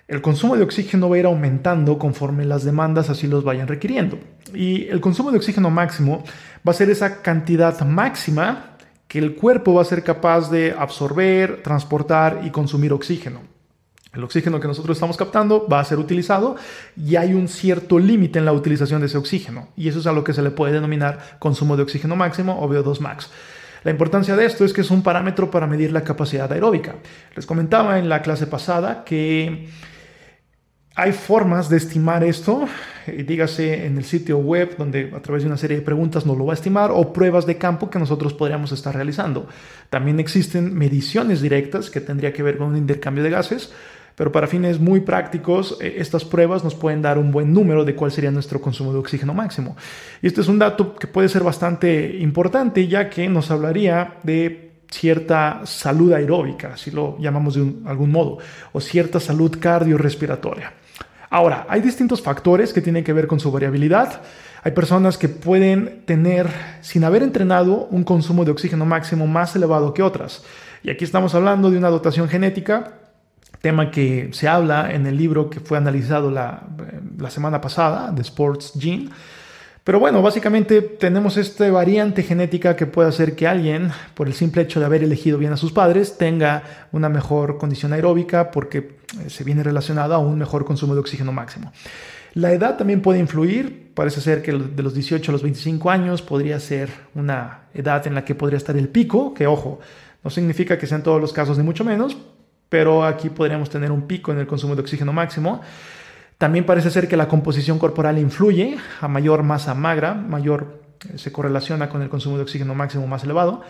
el 0.07 0.21
consumo 0.21 0.55
de 0.55 0.61
oxígeno 0.61 1.09
va 1.09 1.15
a 1.15 1.19
ir 1.19 1.25
aumentando 1.25 1.97
conforme 1.97 2.45
las 2.45 2.63
demandas 2.63 3.09
así 3.09 3.25
los 3.25 3.43
vayan 3.43 3.67
requiriendo. 3.67 4.19
Y 4.53 4.85
el 4.89 5.01
consumo 5.01 5.31
de 5.31 5.37
oxígeno 5.37 5.71
máximo 5.71 6.23
va 6.57 6.73
a 6.73 6.75
ser 6.75 6.91
esa 6.91 7.23
cantidad 7.23 7.81
máxima 7.81 8.74
el 9.17 9.35
cuerpo 9.35 9.73
va 9.73 9.81
a 9.81 9.85
ser 9.85 10.03
capaz 10.03 10.49
de 10.49 10.75
absorber, 10.77 11.61
transportar 11.63 12.41
y 12.43 12.51
consumir 12.51 12.93
oxígeno. 12.93 13.41
El 14.13 14.23
oxígeno 14.23 14.59
que 14.59 14.67
nosotros 14.67 14.95
estamos 14.95 15.17
captando 15.17 15.67
va 15.67 15.81
a 15.81 15.85
ser 15.85 15.99
utilizado 15.99 16.55
y 16.95 17.17
hay 17.17 17.33
un 17.33 17.49
cierto 17.49 17.99
límite 17.99 18.39
en 18.39 18.45
la 18.45 18.53
utilización 18.53 19.01
de 19.01 19.07
ese 19.07 19.17
oxígeno. 19.17 19.67
Y 19.75 19.89
eso 19.89 19.99
es 19.99 20.07
a 20.07 20.13
lo 20.13 20.23
que 20.23 20.33
se 20.33 20.41
le 20.41 20.51
puede 20.51 20.73
denominar 20.73 21.37
consumo 21.39 21.75
de 21.75 21.83
oxígeno 21.83 22.15
máximo 22.15 22.57
o 22.61 22.69
VO2 22.69 22.99
max. 22.99 23.29
La 23.83 23.91
importancia 23.91 24.35
de 24.35 24.45
esto 24.45 24.65
es 24.65 24.73
que 24.73 24.81
es 24.81 24.89
un 24.89 25.03
parámetro 25.03 25.51
para 25.51 25.67
medir 25.67 25.91
la 25.91 26.03
capacidad 26.03 26.51
aeróbica. 26.51 26.95
Les 27.35 27.45
comentaba 27.45 27.99
en 27.99 28.09
la 28.09 28.21
clase 28.21 28.47
pasada 28.47 29.03
que 29.03 29.67
hay 30.95 31.11
formas 31.11 31.69
de 31.69 31.77
estimar 31.77 32.23
esto, 32.23 32.67
eh, 33.05 33.23
dígase 33.27 33.85
en 33.85 33.97
el 33.97 34.05
sitio 34.05 34.37
web 34.37 34.77
donde 34.77 35.11
a 35.13 35.19
través 35.21 35.43
de 35.43 35.47
una 35.47 35.57
serie 35.57 35.77
de 35.77 35.83
preguntas 35.83 36.25
nos 36.25 36.37
lo 36.37 36.45
va 36.45 36.53
a 36.53 36.55
estimar 36.55 36.89
o 36.91 37.11
pruebas 37.11 37.45
de 37.45 37.57
campo 37.57 37.89
que 37.89 37.99
nosotros 37.99 38.33
podríamos 38.33 38.71
estar 38.71 38.95
realizando. 38.95 39.47
También 39.89 40.19
existen 40.21 40.73
mediciones 40.73 41.41
directas 41.41 41.89
que 41.89 41.99
tendría 41.99 42.31
que 42.31 42.43
ver 42.43 42.57
con 42.57 42.69
un 42.69 42.77
intercambio 42.77 43.23
de 43.23 43.29
gases 43.29 43.73
pero 44.15 44.31
para 44.31 44.47
fines 44.47 44.79
muy 44.79 45.01
prácticos, 45.01 45.77
eh, 45.81 45.95
estas 45.97 46.23
pruebas 46.23 46.63
nos 46.63 46.73
pueden 46.73 47.01
dar 47.01 47.17
un 47.17 47.31
buen 47.31 47.53
número 47.53 47.83
de 47.83 47.95
cuál 47.95 48.11
sería 48.11 48.31
nuestro 48.31 48.61
consumo 48.61 48.93
de 48.93 48.99
oxígeno 48.99 49.33
máximo. 49.33 49.75
Y 50.21 50.27
este 50.27 50.41
es 50.41 50.47
un 50.47 50.57
dato 50.57 50.95
que 50.95 51.07
puede 51.07 51.27
ser 51.27 51.43
bastante 51.43 52.17
importante, 52.19 52.87
ya 52.87 53.09
que 53.09 53.27
nos 53.27 53.51
hablaría 53.51 54.15
de 54.23 54.71
cierta 54.89 55.61
salud 55.65 56.13
aeróbica, 56.13 56.77
si 56.77 56.91
lo 56.91 57.17
llamamos 57.19 57.55
de 57.55 57.73
algún 57.85 58.11
modo, 58.11 58.37
o 58.71 58.79
cierta 58.79 59.19
salud 59.19 59.57
cardiorrespiratoria. 59.59 60.73
Ahora, 61.29 61.65
hay 61.69 61.81
distintos 61.81 62.21
factores 62.21 62.73
que 62.73 62.81
tienen 62.81 63.03
que 63.03 63.13
ver 63.13 63.27
con 63.27 63.39
su 63.39 63.51
variabilidad. 63.51 64.21
Hay 64.63 64.71
personas 64.71 65.17
que 65.17 65.29
pueden 65.29 66.03
tener, 66.05 66.49
sin 66.81 67.03
haber 67.03 67.23
entrenado, 67.23 67.87
un 67.91 68.03
consumo 68.03 68.45
de 68.45 68.51
oxígeno 68.51 68.85
máximo 68.85 69.27
más 69.27 69.55
elevado 69.55 69.93
que 69.93 70.03
otras. 70.03 70.43
Y 70.83 70.89
aquí 70.89 71.03
estamos 71.03 71.35
hablando 71.35 71.71
de 71.71 71.77
una 71.77 71.89
dotación 71.89 72.29
genética 72.29 72.99
tema 73.65 73.89
que 73.89 74.29
se 74.31 74.47
habla 74.47 74.91
en 74.93 75.07
el 75.07 75.17
libro 75.17 75.49
que 75.49 75.59
fue 75.59 75.79
analizado 75.79 76.29
la, 76.29 76.61
la 77.17 77.31
semana 77.31 77.59
pasada, 77.61 78.11
de 78.11 78.21
Sports 78.21 78.73
Gene. 78.79 79.09
Pero 79.83 79.99
bueno, 79.99 80.21
básicamente 80.21 80.81
tenemos 80.81 81.35
esta 81.37 81.69
variante 81.71 82.21
genética 82.21 82.75
que 82.75 82.85
puede 82.85 83.09
hacer 83.09 83.35
que 83.35 83.47
alguien, 83.47 83.91
por 84.13 84.27
el 84.27 84.35
simple 84.35 84.61
hecho 84.61 84.79
de 84.79 84.85
haber 84.85 85.03
elegido 85.03 85.39
bien 85.39 85.51
a 85.51 85.57
sus 85.57 85.71
padres, 85.71 86.17
tenga 86.17 86.61
una 86.91 87.09
mejor 87.09 87.57
condición 87.57 87.93
aeróbica 87.93 88.51
porque 88.51 88.77
eh, 88.77 89.04
se 89.27 89.43
viene 89.43 89.63
relacionada 89.63 90.15
a 90.15 90.19
un 90.19 90.37
mejor 90.37 90.65
consumo 90.65 90.93
de 90.93 90.99
oxígeno 90.99 91.31
máximo. 91.31 91.71
La 92.33 92.51
edad 92.51 92.77
también 92.77 93.01
puede 93.01 93.19
influir, 93.19 93.93
parece 93.93 94.19
ser 94.19 94.41
que 94.41 94.51
de 94.51 94.83
los 94.83 94.93
18 94.93 95.31
a 95.31 95.33
los 95.33 95.41
25 95.41 95.89
años 95.89 96.21
podría 96.21 96.59
ser 96.59 96.89
una 97.13 97.67
edad 97.73 98.05
en 98.07 98.13
la 98.13 98.25
que 98.25 98.35
podría 98.35 98.57
estar 98.57 98.75
el 98.75 98.89
pico, 98.89 99.33
que 99.33 99.47
ojo, 99.47 99.79
no 100.23 100.29
significa 100.29 100.77
que 100.77 100.85
sean 100.85 101.01
todos 101.01 101.21
los 101.21 101.31
casos 101.31 101.57
ni 101.57 101.63
mucho 101.63 101.85
menos, 101.85 102.17
pero 102.67 103.05
aquí 103.05 103.29
podríamos 103.29 103.69
tener 103.69 103.91
un 103.91 104.07
pico 104.07 104.33
en 104.33 104.39
el 104.39 104.47
consumo 104.47 104.75
de 104.75 104.81
oxígeno 104.81 105.13
máximo. 105.13 105.61
También 106.37 106.65
parece 106.65 106.89
ser 106.89 107.07
que 107.07 107.15
la 107.15 107.29
composición 107.29 107.79
corporal 107.79 108.17
influye, 108.17 108.77
a 108.99 109.07
mayor 109.07 109.43
masa 109.43 109.73
magra, 109.73 110.13
mayor 110.13 110.81
eh, 111.09 111.17
se 111.17 111.31
correlaciona 111.31 111.87
con 111.87 112.01
el 112.01 112.09
consumo 112.09 112.35
de 112.35 112.43
oxígeno 112.43 112.75
máximo 112.75 113.07
más 113.07 113.23
elevado. 113.23 113.61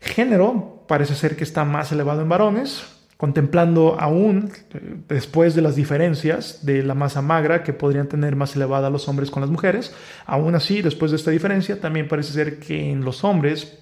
Género 0.00 0.84
parece 0.86 1.16
ser 1.16 1.34
que 1.34 1.42
está 1.42 1.64
más 1.64 1.90
elevado 1.90 2.20
en 2.22 2.28
varones, 2.28 2.84
contemplando 3.16 3.96
aún 4.00 4.50
eh, 4.72 4.96
después 5.08 5.54
de 5.54 5.62
las 5.62 5.76
diferencias 5.76 6.64
de 6.64 6.82
la 6.82 6.94
masa 6.94 7.22
magra 7.22 7.62
que 7.62 7.72
podrían 7.72 8.08
tener 8.08 8.36
más 8.36 8.56
elevada 8.56 8.90
los 8.90 9.08
hombres 9.08 9.30
con 9.30 9.40
las 9.40 9.50
mujeres. 9.50 9.94
Aún 10.26 10.54
así, 10.54 10.82
después 10.82 11.10
de 11.10 11.16
esta 11.16 11.30
diferencia, 11.30 11.80
también 11.80 12.08
parece 12.08 12.32
ser 12.32 12.58
que 12.58 12.90
en 12.90 13.04
los 13.04 13.24
hombres 13.24 13.78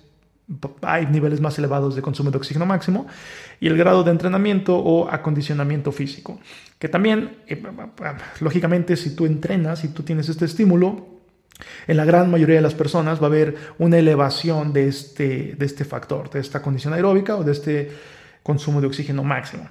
hay 0.83 1.07
niveles 1.07 1.41
más 1.41 1.59
elevados 1.59 1.95
de 1.95 2.03
consumo 2.03 2.31
de 2.31 2.37
oxígeno 2.37 2.67
máximo 2.67 3.07
y 3.61 3.69
el 3.69 3.77
grado 3.77 4.03
de 4.03 4.11
entrenamiento 4.11 4.77
o 4.77 5.09
acondicionamiento 5.09 5.93
físico, 5.93 6.41
que 6.79 6.89
también, 6.89 7.39
eh, 7.47 7.63
lógicamente, 8.41 8.97
si 8.97 9.15
tú 9.15 9.25
entrenas, 9.25 9.81
si 9.81 9.89
tú 9.89 10.03
tienes 10.03 10.29
este 10.29 10.45
estímulo, 10.45 11.13
en 11.87 11.97
la 11.97 12.05
gran 12.05 12.31
mayoría 12.31 12.57
de 12.57 12.63
las 12.63 12.75
personas 12.75 13.21
va 13.21 13.25
a 13.25 13.27
haber 13.27 13.55
una 13.79 13.99
elevación 13.99 14.73
de 14.73 14.89
este, 14.89 15.55
de 15.57 15.65
este 15.65 15.85
factor, 15.85 16.29
de 16.31 16.41
esta 16.41 16.61
condición 16.61 16.93
aeróbica 16.93 17.37
o 17.37 17.45
de 17.45 17.53
este 17.53 17.91
consumo 18.43 18.81
de 18.81 18.87
oxígeno 18.87 19.25
máximo. 19.25 19.69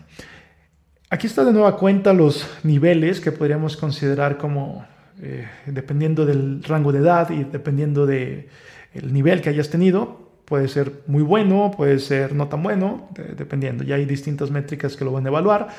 Aquí 1.09 1.27
está 1.27 1.43
de 1.43 1.51
nueva 1.51 1.77
cuenta 1.77 2.13
los 2.13 2.47
niveles 2.63 3.19
que 3.19 3.31
podríamos 3.31 3.75
considerar 3.75 4.37
como, 4.37 4.85
eh, 5.21 5.47
dependiendo 5.65 6.25
del 6.25 6.63
rango 6.63 6.91
de 6.91 6.99
edad 6.99 7.29
y 7.29 7.43
dependiendo 7.43 8.05
del 8.05 8.47
el 8.93 9.13
nivel 9.13 9.41
que 9.41 9.49
hayas 9.49 9.69
tenido, 9.69 10.31
Puede 10.51 10.67
ser 10.67 11.03
muy 11.07 11.23
bueno, 11.23 11.71
puede 11.77 11.97
ser 11.99 12.35
no 12.35 12.49
tan 12.49 12.61
bueno, 12.61 13.07
dependiendo. 13.37 13.85
Ya 13.85 13.95
hay 13.95 14.03
distintas 14.03 14.51
métricas 14.51 14.97
que 14.97 15.05
lo 15.05 15.13
van 15.13 15.25
a 15.25 15.29
evaluar. 15.29 15.69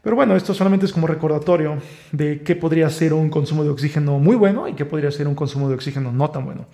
Pero 0.00 0.16
bueno, 0.16 0.34
esto 0.34 0.54
solamente 0.54 0.86
es 0.86 0.94
como 0.94 1.06
recordatorio 1.06 1.76
de 2.10 2.40
qué 2.40 2.56
podría 2.56 2.88
ser 2.88 3.12
un 3.12 3.28
consumo 3.28 3.64
de 3.64 3.68
oxígeno 3.68 4.18
muy 4.18 4.34
bueno 4.34 4.66
y 4.66 4.72
qué 4.72 4.86
podría 4.86 5.10
ser 5.10 5.28
un 5.28 5.34
consumo 5.34 5.68
de 5.68 5.74
oxígeno 5.74 6.10
no 6.10 6.30
tan 6.30 6.46
bueno. 6.46 6.64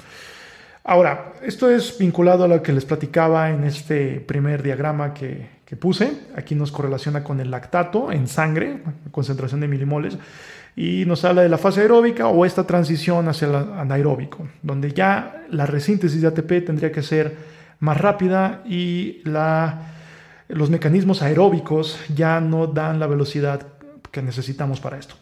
Ahora, 0.84 1.32
esto 1.42 1.68
es 1.68 1.98
vinculado 1.98 2.44
a 2.44 2.46
lo 2.46 2.62
que 2.62 2.72
les 2.72 2.84
platicaba 2.84 3.50
en 3.50 3.64
este 3.64 4.20
primer 4.20 4.62
diagrama 4.62 5.12
que, 5.12 5.48
que 5.70 5.76
puse. 5.76 6.10
Aquí 6.34 6.56
nos 6.56 6.72
correlaciona 6.72 7.22
con 7.22 7.38
el 7.38 7.52
lactato 7.52 8.10
en 8.10 8.26
sangre, 8.26 8.82
concentración 9.12 9.60
de 9.60 9.68
milimoles 9.68 10.18
y 10.74 11.04
nos 11.06 11.24
habla 11.24 11.42
de 11.42 11.48
la 11.48 11.58
fase 11.58 11.82
aeróbica 11.82 12.26
o 12.26 12.44
esta 12.44 12.66
transición 12.66 13.28
hacia 13.28 13.46
el 13.46 13.54
anaeróbico, 13.54 14.48
donde 14.62 14.92
ya 14.92 15.44
la 15.48 15.66
resíntesis 15.66 16.20
de 16.20 16.26
ATP 16.26 16.66
tendría 16.66 16.90
que 16.90 17.04
ser 17.04 17.36
más 17.78 18.00
rápida 18.00 18.64
y 18.66 19.20
la, 19.22 19.92
los 20.48 20.70
mecanismos 20.70 21.22
aeróbicos 21.22 22.00
ya 22.16 22.40
no 22.40 22.66
dan 22.66 22.98
la 22.98 23.06
velocidad 23.06 23.64
que 24.10 24.22
necesitamos 24.22 24.80
para 24.80 24.98
esto. 24.98 25.14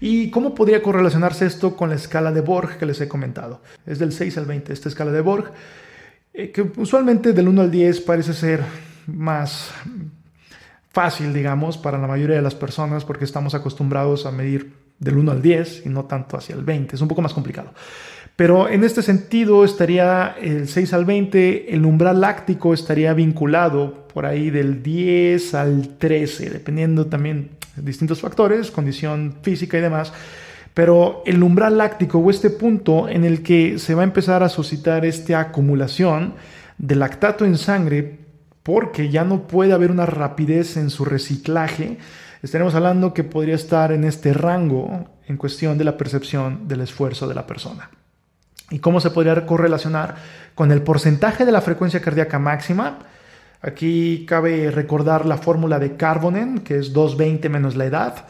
¿Y 0.00 0.30
cómo 0.30 0.54
podría 0.54 0.82
correlacionarse 0.82 1.44
esto 1.44 1.76
con 1.76 1.90
la 1.90 1.96
escala 1.96 2.32
de 2.32 2.40
Borg 2.40 2.78
que 2.78 2.86
les 2.86 2.98
he 3.02 3.08
comentado? 3.08 3.60
Es 3.84 3.98
del 3.98 4.12
6 4.12 4.38
al 4.38 4.46
20, 4.46 4.72
esta 4.72 4.88
escala 4.88 5.12
de 5.12 5.20
Borg, 5.20 5.52
eh, 6.32 6.50
que 6.50 6.62
usualmente 6.62 7.34
del 7.34 7.48
1 7.48 7.60
al 7.60 7.70
10 7.70 8.00
parece 8.00 8.32
ser 8.32 8.87
más 9.08 9.72
fácil, 10.90 11.32
digamos, 11.32 11.78
para 11.78 11.98
la 11.98 12.06
mayoría 12.06 12.36
de 12.36 12.42
las 12.42 12.54
personas 12.54 13.04
porque 13.04 13.24
estamos 13.24 13.54
acostumbrados 13.54 14.26
a 14.26 14.32
medir 14.32 14.74
del 14.98 15.18
1 15.18 15.32
al 15.32 15.42
10 15.42 15.86
y 15.86 15.88
no 15.88 16.04
tanto 16.04 16.36
hacia 16.36 16.54
el 16.54 16.64
20. 16.64 16.96
Es 16.96 17.02
un 17.02 17.08
poco 17.08 17.22
más 17.22 17.34
complicado. 17.34 17.72
Pero 18.36 18.68
en 18.68 18.84
este 18.84 19.02
sentido 19.02 19.64
estaría 19.64 20.36
el 20.40 20.68
6 20.68 20.92
al 20.92 21.04
20, 21.04 21.74
el 21.74 21.84
umbral 21.84 22.20
láctico 22.20 22.72
estaría 22.72 23.12
vinculado 23.12 24.06
por 24.14 24.26
ahí 24.26 24.50
del 24.50 24.82
10 24.82 25.54
al 25.54 25.96
13, 25.98 26.50
dependiendo 26.50 27.06
también 27.06 27.50
de 27.74 27.82
distintos 27.82 28.20
factores, 28.20 28.70
condición 28.70 29.38
física 29.42 29.78
y 29.78 29.80
demás. 29.80 30.12
Pero 30.72 31.24
el 31.26 31.42
umbral 31.42 31.78
láctico 31.78 32.18
o 32.18 32.30
este 32.30 32.50
punto 32.50 33.08
en 33.08 33.24
el 33.24 33.42
que 33.42 33.80
se 33.80 33.96
va 33.96 34.02
a 34.02 34.04
empezar 34.04 34.44
a 34.44 34.48
suscitar 34.48 35.04
esta 35.04 35.40
acumulación 35.40 36.34
de 36.78 36.94
lactato 36.94 37.44
en 37.44 37.58
sangre 37.58 38.27
porque 38.68 39.08
ya 39.08 39.24
no 39.24 39.46
puede 39.46 39.72
haber 39.72 39.90
una 39.90 40.04
rapidez 40.04 40.76
en 40.76 40.90
su 40.90 41.06
reciclaje, 41.06 41.96
estaremos 42.42 42.74
hablando 42.74 43.14
que 43.14 43.24
podría 43.24 43.54
estar 43.54 43.92
en 43.92 44.04
este 44.04 44.34
rango 44.34 45.08
en 45.26 45.38
cuestión 45.38 45.78
de 45.78 45.84
la 45.84 45.96
percepción 45.96 46.68
del 46.68 46.82
esfuerzo 46.82 47.26
de 47.26 47.34
la 47.34 47.46
persona. 47.46 47.88
¿Y 48.68 48.80
cómo 48.80 49.00
se 49.00 49.08
podría 49.08 49.46
correlacionar 49.46 50.16
con 50.54 50.70
el 50.70 50.82
porcentaje 50.82 51.46
de 51.46 51.52
la 51.52 51.62
frecuencia 51.62 52.02
cardíaca 52.02 52.38
máxima? 52.38 52.98
Aquí 53.62 54.26
cabe 54.28 54.70
recordar 54.70 55.24
la 55.24 55.38
fórmula 55.38 55.78
de 55.78 55.96
Carbonen, 55.96 56.58
que 56.58 56.76
es 56.76 56.92
220 56.92 57.48
menos 57.48 57.74
la 57.74 57.86
edad. 57.86 58.26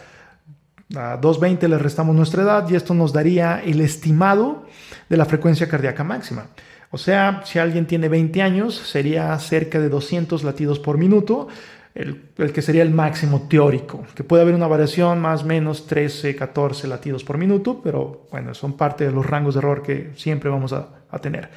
A 0.94 1.16
220 1.16 1.66
le 1.66 1.78
restamos 1.78 2.14
nuestra 2.14 2.44
edad 2.44 2.70
y 2.70 2.76
esto 2.76 2.94
nos 2.94 3.12
daría 3.12 3.60
el 3.64 3.80
estimado 3.80 4.68
de 5.08 5.16
la 5.16 5.24
frecuencia 5.24 5.68
cardíaca 5.68 6.04
máxima. 6.04 6.46
O 6.90 6.98
sea, 6.98 7.42
si 7.44 7.58
alguien 7.58 7.86
tiene 7.86 8.08
20 8.08 8.40
años, 8.42 8.74
sería 8.74 9.38
cerca 9.38 9.78
de 9.78 9.88
200 9.88 10.42
latidos 10.42 10.78
por 10.78 10.96
minuto, 10.96 11.48
el, 11.94 12.52
que 12.52 12.62
sería 12.62 12.82
el 12.82 12.90
máximo 12.90 13.46
teórico, 13.48 14.04
que 14.14 14.24
puede 14.24 14.42
haber 14.42 14.54
una 14.54 14.68
variación 14.68 15.20
más 15.20 15.42
o 15.42 15.46
menos 15.46 15.86
13, 15.86 16.36
14 16.36 16.86
latidos 16.86 17.24
por 17.24 17.38
minuto, 17.38 17.80
pero 17.82 18.26
bueno, 18.30 18.54
son 18.54 18.74
parte 18.74 19.04
de 19.04 19.10
los 19.10 19.26
rangos 19.26 19.54
de 19.54 19.58
error 19.58 19.82
que 19.82 20.12
siempre 20.16 20.48
vamos 20.48 20.72
a, 20.72 20.88
a 21.10 21.18
tener. 21.18 21.50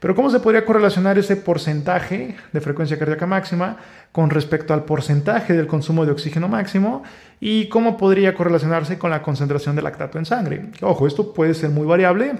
Pero 0.00 0.14
¿cómo 0.14 0.30
se 0.30 0.40
podría 0.40 0.64
correlacionar 0.64 1.18
ese 1.18 1.36
porcentaje 1.36 2.36
de 2.52 2.60
frecuencia 2.60 2.98
cardíaca 2.98 3.26
máxima 3.26 3.76
con 4.10 4.30
respecto 4.30 4.74
al 4.74 4.84
porcentaje 4.84 5.54
del 5.54 5.66
consumo 5.66 6.04
de 6.04 6.12
oxígeno 6.12 6.48
máximo 6.48 7.02
y 7.40 7.68
cómo 7.68 7.96
podría 7.96 8.34
correlacionarse 8.34 8.98
con 8.98 9.10
la 9.10 9.22
concentración 9.22 9.76
de 9.76 9.82
lactato 9.82 10.18
en 10.18 10.26
sangre? 10.26 10.66
Ojo, 10.82 11.06
esto 11.06 11.32
puede 11.32 11.54
ser 11.54 11.70
muy 11.70 11.86
variable, 11.86 12.34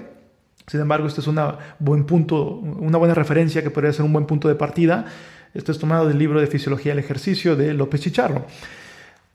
sin 0.67 0.79
embargo, 0.79 1.07
este 1.07 1.21
es 1.21 1.27
una, 1.27 1.57
buen 1.79 2.05
punto, 2.05 2.43
una 2.45 2.97
buena 2.97 3.13
referencia 3.13 3.61
que 3.61 3.69
podría 3.69 3.93
ser 3.93 4.03
un 4.03 4.13
buen 4.13 4.25
punto 4.25 4.47
de 4.47 4.55
partida. 4.55 5.05
Esto 5.53 5.71
es 5.71 5.79
tomado 5.79 6.07
del 6.07 6.17
libro 6.17 6.41
de 6.41 6.47
Fisiología 6.47 6.93
del 6.93 7.03
Ejercicio 7.03 7.55
de 7.55 7.73
López 7.73 8.01
Chicharro. 8.01 8.45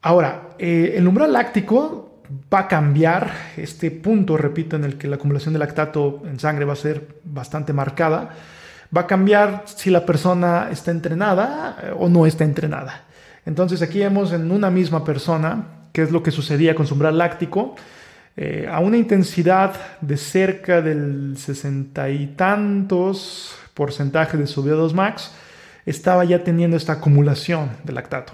Ahora, 0.02 0.50
eh, 0.58 0.94
el 0.96 1.06
umbral 1.06 1.32
láctico 1.32 2.22
va 2.52 2.60
a 2.60 2.68
cambiar 2.68 3.32
este 3.56 3.90
punto, 3.90 4.36
repito, 4.36 4.76
en 4.76 4.84
el 4.84 4.98
que 4.98 5.08
la 5.08 5.16
acumulación 5.16 5.52
de 5.52 5.60
lactato 5.60 6.22
en 6.24 6.40
sangre 6.40 6.64
va 6.64 6.72
a 6.72 6.76
ser 6.76 7.20
bastante 7.24 7.72
marcada. 7.72 8.30
Va 8.94 9.02
a 9.02 9.06
cambiar 9.06 9.62
si 9.66 9.90
la 9.90 10.04
persona 10.04 10.68
está 10.72 10.90
entrenada 10.90 11.78
eh, 11.82 11.94
o 11.96 12.08
no 12.08 12.26
está 12.26 12.42
entrenada. 12.42 13.04
Entonces 13.46 13.82
aquí 13.82 14.00
vemos 14.00 14.32
en 14.32 14.50
una 14.50 14.70
misma 14.70 15.04
persona 15.04 15.64
qué 15.92 16.02
es 16.02 16.10
lo 16.10 16.22
que 16.22 16.32
sucedía 16.32 16.74
con 16.74 16.86
su 16.86 16.94
umbral 16.94 17.18
láctico 17.18 17.76
eh, 18.42 18.66
a 18.70 18.80
una 18.80 18.96
intensidad 18.96 19.74
de 20.00 20.16
cerca 20.16 20.80
del 20.80 21.34
sesenta 21.36 22.08
y 22.08 22.28
tantos 22.28 23.54
porcentaje 23.74 24.38
de 24.38 24.46
su 24.46 24.64
VO2 24.64 24.94
max, 24.94 25.30
estaba 25.84 26.24
ya 26.24 26.42
teniendo 26.42 26.78
esta 26.78 26.94
acumulación 26.94 27.68
de 27.84 27.92
lactato. 27.92 28.32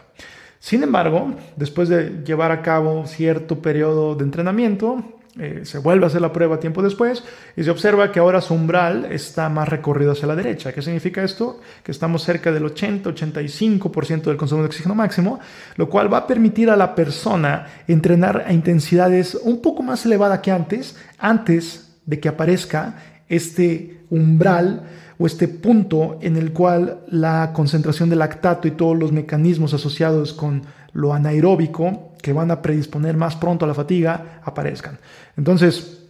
Sin 0.60 0.84
embargo, 0.84 1.34
después 1.56 1.88
de 1.88 2.22
llevar 2.24 2.52
a 2.52 2.62
cabo 2.62 3.04
cierto 3.08 3.60
periodo 3.60 4.14
de 4.14 4.22
entrenamiento, 4.22 5.02
eh, 5.38 5.60
se 5.64 5.78
vuelve 5.78 6.04
a 6.04 6.08
hacer 6.08 6.22
la 6.22 6.32
prueba 6.32 6.58
tiempo 6.58 6.82
después 6.82 7.22
y 7.56 7.62
se 7.62 7.70
observa 7.70 8.10
que 8.10 8.20
ahora 8.20 8.40
su 8.40 8.54
umbral 8.54 9.04
está 9.12 9.50
más 9.50 9.68
recorrido 9.68 10.12
hacia 10.12 10.26
la 10.26 10.34
derecha. 10.34 10.72
¿Qué 10.72 10.80
significa 10.80 11.22
esto? 11.22 11.60
Que 11.82 11.92
estamos 11.92 12.22
cerca 12.22 12.52
del 12.52 12.64
80-85% 12.64 14.22
del 14.22 14.38
consumo 14.38 14.62
de 14.62 14.68
oxígeno 14.68 14.94
máximo, 14.94 15.38
lo 15.76 15.90
cual 15.90 16.10
va 16.12 16.18
a 16.18 16.26
permitir 16.26 16.70
a 16.70 16.76
la 16.76 16.94
persona 16.94 17.66
entrenar 17.86 18.44
a 18.46 18.52
intensidades 18.54 19.34
un 19.34 19.60
poco 19.60 19.82
más 19.82 20.06
elevadas 20.06 20.40
que 20.40 20.52
antes, 20.52 20.96
antes 21.18 21.96
de 22.06 22.18
que 22.18 22.28
aparezca 22.28 22.96
este 23.28 24.00
umbral 24.08 24.84
o 25.18 25.26
este 25.26 25.48
punto 25.48 26.18
en 26.20 26.36
el 26.36 26.52
cual 26.52 27.00
la 27.08 27.52
concentración 27.52 28.10
de 28.10 28.16
lactato 28.16 28.68
y 28.68 28.72
todos 28.72 28.96
los 28.98 29.12
mecanismos 29.12 29.72
asociados 29.74 30.32
con 30.32 30.62
lo 30.92 31.12
anaeróbico 31.12 32.12
que 32.22 32.32
van 32.32 32.50
a 32.50 32.62
predisponer 32.62 33.16
más 33.16 33.36
pronto 33.36 33.64
a 33.64 33.68
la 33.68 33.74
fatiga 33.74 34.40
aparezcan. 34.44 34.98
Entonces, 35.36 36.02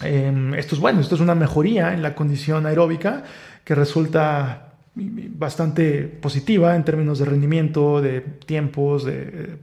em, 0.00 0.54
esto 0.54 0.74
es 0.74 0.80
bueno, 0.80 1.00
esto 1.00 1.14
es 1.14 1.20
una 1.20 1.34
mejoría 1.34 1.94
en 1.94 2.02
la 2.02 2.14
condición 2.14 2.66
aeróbica 2.66 3.24
que 3.64 3.74
resulta 3.74 4.72
bastante 4.94 6.02
positiva 6.02 6.76
en 6.76 6.84
términos 6.84 7.18
de 7.18 7.24
rendimiento, 7.24 8.00
de 8.02 8.20
tiempos, 8.20 9.04
de, 9.04 9.56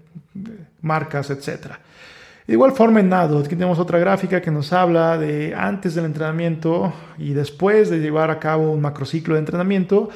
marcas, 0.82 1.30
etc. 1.30 1.74
De 2.50 2.56
igual 2.56 2.72
forma 2.72 3.00
en 3.00 3.10
nado, 3.10 3.38
aquí 3.38 3.50
tenemos 3.50 3.78
otra 3.78 4.00
gráfica 4.00 4.42
que 4.42 4.50
nos 4.50 4.74
habla 4.74 5.20
de 5.20 5.54
antes 5.56 5.94
del 5.94 6.06
entrenamiento 6.06 6.92
y 7.20 7.34
después 7.34 7.92
de 7.92 8.00
llevar 8.00 8.32
a 8.32 8.40
cabo 8.40 8.72
un 8.72 8.82
macrociclo 8.82 9.36
de 9.36 9.42
entrenamiento, 9.42 10.10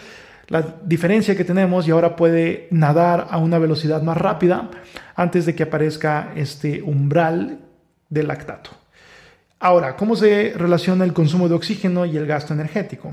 la 0.48 0.66
diferencia 0.84 1.38
que 1.38 1.44
tenemos 1.44 1.88
y 1.88 1.92
ahora 1.92 2.16
puede 2.16 2.68
nadar 2.72 3.28
a 3.30 3.38
una 3.38 3.60
velocidad 3.60 4.02
más 4.02 4.18
rápida 4.18 4.72
antes 5.16 5.46
de 5.46 5.54
que 5.54 5.62
aparezca 5.62 6.32
este 6.36 6.82
umbral 6.82 7.60
del 8.10 8.28
lactato. 8.28 8.72
Ahora, 9.60 9.96
¿cómo 9.96 10.16
se 10.16 10.56
relaciona 10.56 11.06
el 11.06 11.14
consumo 11.14 11.48
de 11.48 11.54
oxígeno 11.54 12.04
y 12.04 12.18
el 12.18 12.26
gasto 12.26 12.56
energético? 12.56 13.12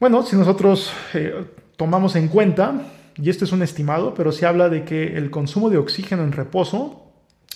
Bueno, 0.00 0.22
si 0.22 0.36
nosotros 0.36 0.90
eh, 1.12 1.34
tomamos 1.76 2.16
en 2.16 2.28
cuenta, 2.28 2.80
y 3.14 3.28
este 3.28 3.44
es 3.44 3.52
un 3.52 3.60
estimado, 3.60 4.14
pero 4.14 4.32
se 4.32 4.46
habla 4.46 4.70
de 4.70 4.84
que 4.84 5.18
el 5.18 5.30
consumo 5.30 5.68
de 5.68 5.76
oxígeno 5.76 6.24
en 6.24 6.32
reposo 6.32 7.01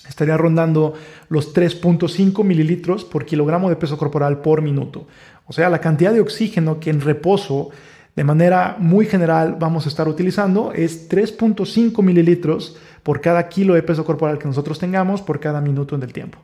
estaría 0.08 0.36
rondando 0.36 0.94
los 1.28 1.54
3.5 1.54 2.44
mililitros 2.44 3.04
por 3.04 3.24
kilogramo 3.24 3.68
de 3.68 3.76
peso 3.76 3.98
corporal 3.98 4.40
por 4.40 4.62
minuto. 4.62 5.06
O 5.46 5.52
sea, 5.52 5.70
la 5.70 5.80
cantidad 5.80 6.12
de 6.12 6.20
oxígeno 6.20 6.80
que 6.80 6.90
en 6.90 7.00
reposo 7.00 7.70
de 8.16 8.24
manera 8.24 8.76
muy 8.78 9.06
general 9.06 9.56
vamos 9.58 9.84
a 9.84 9.90
estar 9.90 10.08
utilizando 10.08 10.72
es 10.72 11.08
3.5 11.10 12.02
mililitros 12.02 12.76
por 13.02 13.20
cada 13.20 13.48
kilo 13.48 13.74
de 13.74 13.82
peso 13.82 14.04
corporal 14.04 14.38
que 14.38 14.48
nosotros 14.48 14.78
tengamos 14.78 15.20
por 15.20 15.38
cada 15.38 15.60
minuto 15.60 15.96
del 15.98 16.12
tiempo. 16.12 16.38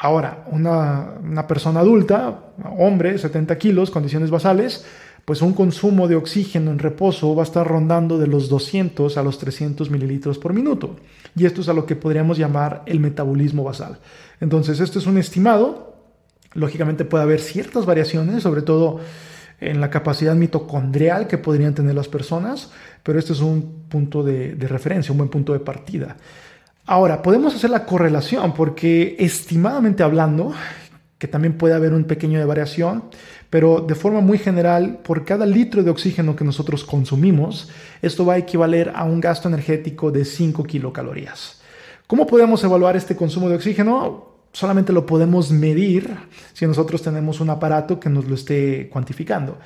Ahora, 0.00 0.44
una, 0.50 1.46
persona 1.48 1.80
adulta, 1.80 2.52
hombre, 2.78 3.18
70 3.18 3.58
kilos, 3.58 3.90
condiciones 3.90 4.30
basales, 4.30 4.84
pues 5.24 5.42
un 5.42 5.54
consumo 5.54 6.06
de 6.06 6.14
oxígeno 6.14 6.70
en 6.70 6.78
reposo 6.78 7.34
va 7.34 7.42
a 7.42 7.46
estar 7.46 7.66
rondando 7.66 8.16
de 8.16 8.28
los 8.28 8.48
200 8.48 9.16
a 9.16 9.22
los 9.22 9.38
300 9.38 9.90
mililitros 9.90 10.38
por 10.38 10.52
minuto. 10.52 10.96
Y 11.36 11.46
esto 11.46 11.60
es 11.60 11.68
a 11.68 11.72
lo 11.72 11.86
que 11.86 11.96
podríamos 11.96 12.38
llamar 12.38 12.82
el 12.86 13.00
metabolismo 13.00 13.64
basal. 13.64 13.98
Entonces, 14.40 14.80
esto 14.80 14.98
es 14.98 15.06
un 15.06 15.18
estimado. 15.18 15.96
Lógicamente 16.54 17.04
puede 17.04 17.24
haber 17.24 17.40
ciertas 17.40 17.86
variaciones, 17.86 18.42
sobre 18.42 18.62
todo 18.62 19.00
en 19.60 19.80
la 19.80 19.90
capacidad 19.90 20.34
mitocondrial 20.34 21.26
que 21.26 21.38
podrían 21.38 21.74
tener 21.74 21.94
las 21.94 22.08
personas, 22.08 22.70
pero 23.02 23.18
este 23.18 23.32
es 23.32 23.40
un 23.40 23.84
punto 23.88 24.22
de, 24.22 24.54
referencia, 24.68 25.12
un 25.12 25.18
buen 25.18 25.30
punto 25.30 25.52
de 25.52 25.60
partida. 25.60 26.16
Ahora, 26.86 27.22
podemos 27.22 27.54
hacer 27.54 27.70
la 27.70 27.84
correlación 27.84 28.54
porque 28.54 29.16
estimadamente 29.18 30.02
hablando, 30.02 30.52
que 31.18 31.28
también 31.28 31.58
puede 31.58 31.74
haber 31.74 31.92
un 31.92 32.04
pequeño 32.04 32.38
de 32.38 32.44
variación, 32.44 33.04
pero 33.50 33.80
de 33.80 33.94
forma 33.94 34.20
muy 34.20 34.38
general, 34.38 35.00
por 35.02 35.24
cada 35.24 35.46
litro 35.46 35.82
de 35.82 35.90
oxígeno 35.90 36.36
que 36.36 36.44
nosotros 36.44 36.84
consumimos, 36.84 37.68
esto 38.02 38.24
va 38.24 38.34
a 38.34 38.38
equivaler 38.38 38.92
a 38.94 39.04
un 39.04 39.20
gasto 39.20 39.48
energético 39.48 40.10
de 40.10 40.24
5 40.24 40.62
kilocalorías. 40.64 41.60
¿Cómo 42.06 42.26
podemos 42.26 42.62
evaluar 42.64 42.96
este 42.96 43.16
consumo 43.16 43.48
de 43.48 43.56
oxígeno? 43.56 44.28
solamente 44.52 44.92
lo 44.92 45.06
podemos 45.06 45.50
medir 45.50 46.16
si 46.52 46.66
nosotros 46.66 47.02
tenemos 47.02 47.40
un 47.40 47.50
aparato 47.50 48.00
que 48.00 48.08
nos 48.08 48.26
lo 48.26 48.34
esté 48.34 48.88
cuantificando. 48.88 49.58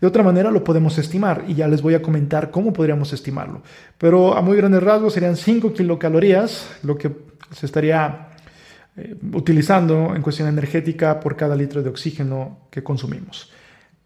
De 0.00 0.06
otra 0.06 0.22
manera 0.22 0.50
lo 0.50 0.64
podemos 0.64 0.96
estimar 0.98 1.44
y 1.46 1.54
ya 1.54 1.68
les 1.68 1.82
voy 1.82 1.94
a 1.94 2.02
comentar 2.02 2.50
cómo 2.50 2.72
podríamos 2.72 3.12
estimarlo. 3.12 3.62
Pero 3.98 4.34
a 4.34 4.40
muy 4.40 4.56
grandes 4.56 4.82
rasgos 4.82 5.12
serían 5.12 5.36
5 5.36 5.74
kilocalorías, 5.74 6.68
lo 6.82 6.96
que 6.96 7.12
se 7.52 7.66
estaría 7.66 8.29
eh, 9.00 9.16
utilizando 9.32 10.14
en 10.14 10.22
cuestión 10.22 10.48
energética 10.48 11.20
por 11.20 11.36
cada 11.36 11.56
litro 11.56 11.82
de 11.82 11.90
oxígeno 11.90 12.58
que 12.70 12.82
consumimos. 12.82 13.50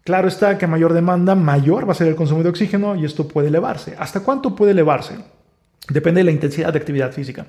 Claro 0.03 0.27
está 0.27 0.57
que 0.57 0.67
mayor 0.67 0.93
demanda, 0.93 1.35
mayor 1.35 1.87
va 1.87 1.91
a 1.91 1.95
ser 1.95 2.07
el 2.07 2.15
consumo 2.15 2.43
de 2.43 2.49
oxígeno 2.49 2.95
y 2.95 3.05
esto 3.05 3.27
puede 3.27 3.47
elevarse. 3.47 3.95
¿Hasta 3.97 4.21
cuánto 4.21 4.55
puede 4.55 4.71
elevarse? 4.71 5.15
Depende 5.89 6.19
de 6.19 6.25
la 6.25 6.31
intensidad 6.31 6.71
de 6.71 6.79
actividad 6.79 7.11
física. 7.11 7.45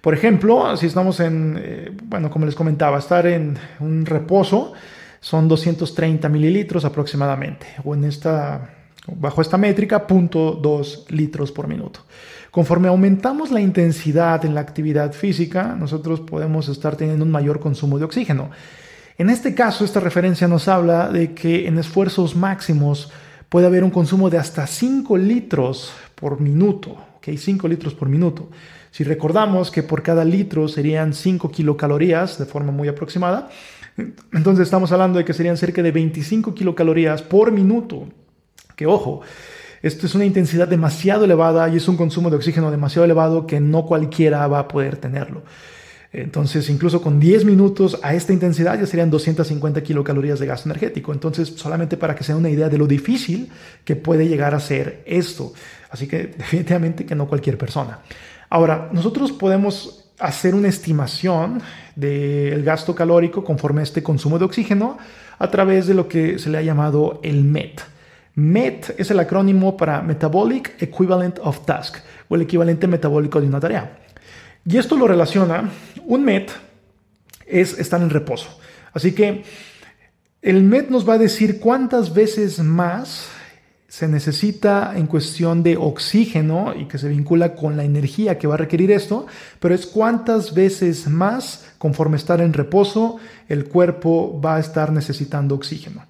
Por 0.00 0.12
ejemplo, 0.12 0.76
si 0.76 0.86
estamos 0.86 1.20
en, 1.20 1.58
eh, 1.58 1.90
bueno, 2.04 2.30
como 2.30 2.46
les 2.46 2.54
comentaba, 2.54 2.98
estar 2.98 3.26
en 3.26 3.56
un 3.80 4.04
reposo 4.04 4.74
son 5.20 5.48
230 5.48 6.28
mililitros 6.28 6.84
aproximadamente, 6.84 7.66
o 7.82 7.94
en 7.94 8.04
esta 8.04 8.70
bajo 9.06 9.40
esta 9.40 9.58
métrica, 9.58 10.06
0.2 10.06 11.10
litros 11.10 11.52
por 11.52 11.68
minuto. 11.68 12.00
Conforme 12.54 12.86
aumentamos 12.86 13.50
la 13.50 13.60
intensidad 13.60 14.44
en 14.44 14.54
la 14.54 14.60
actividad 14.60 15.12
física, 15.12 15.74
nosotros 15.76 16.20
podemos 16.20 16.68
estar 16.68 16.94
teniendo 16.94 17.24
un 17.24 17.32
mayor 17.32 17.58
consumo 17.58 17.98
de 17.98 18.04
oxígeno. 18.04 18.48
En 19.18 19.28
este 19.28 19.56
caso, 19.56 19.84
esta 19.84 19.98
referencia 19.98 20.46
nos 20.46 20.68
habla 20.68 21.08
de 21.08 21.34
que 21.34 21.66
en 21.66 21.78
esfuerzos 21.78 22.36
máximos 22.36 23.10
puede 23.48 23.66
haber 23.66 23.82
un 23.82 23.90
consumo 23.90 24.30
de 24.30 24.38
hasta 24.38 24.68
5 24.68 25.16
litros 25.16 25.92
por 26.14 26.40
minuto, 26.40 26.96
¿ok? 27.16 27.36
5 27.36 27.66
litros 27.66 27.92
por 27.92 28.08
minuto. 28.08 28.50
Si 28.92 29.02
recordamos 29.02 29.72
que 29.72 29.82
por 29.82 30.04
cada 30.04 30.24
litro 30.24 30.68
serían 30.68 31.12
5 31.12 31.50
kilocalorías 31.50 32.38
de 32.38 32.46
forma 32.46 32.70
muy 32.70 32.86
aproximada, 32.86 33.48
entonces 34.32 34.62
estamos 34.62 34.92
hablando 34.92 35.18
de 35.18 35.24
que 35.24 35.32
serían 35.32 35.56
cerca 35.56 35.82
de 35.82 35.90
25 35.90 36.54
kilocalorías 36.54 37.20
por 37.20 37.50
minuto. 37.50 38.06
Que 38.76 38.86
ojo, 38.86 39.22
esto 39.84 40.06
es 40.06 40.14
una 40.14 40.24
intensidad 40.24 40.66
demasiado 40.66 41.26
elevada 41.26 41.68
y 41.68 41.76
es 41.76 41.86
un 41.88 41.98
consumo 41.98 42.30
de 42.30 42.36
oxígeno 42.36 42.70
demasiado 42.70 43.04
elevado 43.04 43.46
que 43.46 43.60
no 43.60 43.84
cualquiera 43.84 44.46
va 44.46 44.60
a 44.60 44.66
poder 44.66 44.96
tenerlo. 44.96 45.42
Entonces, 46.10 46.70
incluso 46.70 47.02
con 47.02 47.20
10 47.20 47.44
minutos 47.44 47.98
a 48.02 48.14
esta 48.14 48.32
intensidad 48.32 48.80
ya 48.80 48.86
serían 48.86 49.10
250 49.10 49.82
kilocalorías 49.82 50.38
de 50.38 50.46
gasto 50.46 50.70
energético. 50.70 51.12
Entonces, 51.12 51.52
solamente 51.56 51.98
para 51.98 52.14
que 52.14 52.24
se 52.24 52.32
den 52.32 52.38
una 52.38 52.48
idea 52.48 52.70
de 52.70 52.78
lo 52.78 52.86
difícil 52.86 53.50
que 53.84 53.94
puede 53.94 54.26
llegar 54.26 54.54
a 54.54 54.60
ser 54.60 55.02
esto. 55.04 55.52
Así 55.90 56.06
que 56.06 56.28
definitivamente 56.38 57.04
que 57.04 57.14
no 57.14 57.28
cualquier 57.28 57.58
persona. 57.58 57.98
Ahora, 58.48 58.88
nosotros 58.90 59.32
podemos 59.32 60.06
hacer 60.18 60.54
una 60.54 60.68
estimación 60.68 61.60
del 61.94 62.64
gasto 62.64 62.94
calórico 62.94 63.44
conforme 63.44 63.82
a 63.82 63.84
este 63.84 64.02
consumo 64.02 64.38
de 64.38 64.46
oxígeno 64.46 64.96
a 65.38 65.50
través 65.50 65.86
de 65.86 65.92
lo 65.92 66.08
que 66.08 66.38
se 66.38 66.48
le 66.48 66.56
ha 66.56 66.62
llamado 66.62 67.20
el 67.22 67.44
MET. 67.44 67.93
MET 68.36 68.94
es 68.98 69.10
el 69.10 69.20
acrónimo 69.20 69.76
para 69.76 70.02
Metabolic 70.02 70.82
Equivalent 70.82 71.38
of 71.42 71.64
Task 71.64 71.98
o 72.28 72.34
el 72.34 72.42
equivalente 72.42 72.86
metabólico 72.86 73.40
de 73.40 73.46
una 73.46 73.60
tarea. 73.60 73.98
Y 74.66 74.76
esto 74.76 74.96
lo 74.96 75.06
relaciona, 75.06 75.70
un 76.06 76.24
MET 76.24 76.50
es 77.46 77.78
estar 77.78 78.00
en 78.00 78.10
reposo. 78.10 78.58
Así 78.92 79.12
que 79.12 79.44
el 80.42 80.62
MET 80.62 80.88
nos 80.88 81.08
va 81.08 81.14
a 81.14 81.18
decir 81.18 81.60
cuántas 81.60 82.12
veces 82.12 82.58
más 82.58 83.28
se 83.88 84.08
necesita 84.08 84.94
en 84.96 85.06
cuestión 85.06 85.62
de 85.62 85.76
oxígeno 85.76 86.74
y 86.74 86.86
que 86.86 86.98
se 86.98 87.08
vincula 87.08 87.54
con 87.54 87.76
la 87.76 87.84
energía 87.84 88.38
que 88.38 88.48
va 88.48 88.54
a 88.54 88.58
requerir 88.58 88.90
esto, 88.90 89.26
pero 89.60 89.72
es 89.72 89.86
cuántas 89.86 90.52
veces 90.52 91.06
más 91.06 91.70
conforme 91.78 92.16
estar 92.16 92.40
en 92.40 92.52
reposo 92.52 93.18
el 93.48 93.66
cuerpo 93.66 94.40
va 94.44 94.56
a 94.56 94.60
estar 94.60 94.90
necesitando 94.90 95.54
oxígeno. 95.54 96.02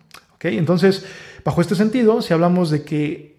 Entonces, 0.44 1.04
bajo 1.44 1.60
este 1.60 1.74
sentido, 1.74 2.22
si 2.22 2.32
hablamos 2.32 2.70
de 2.70 2.82
que 2.82 3.34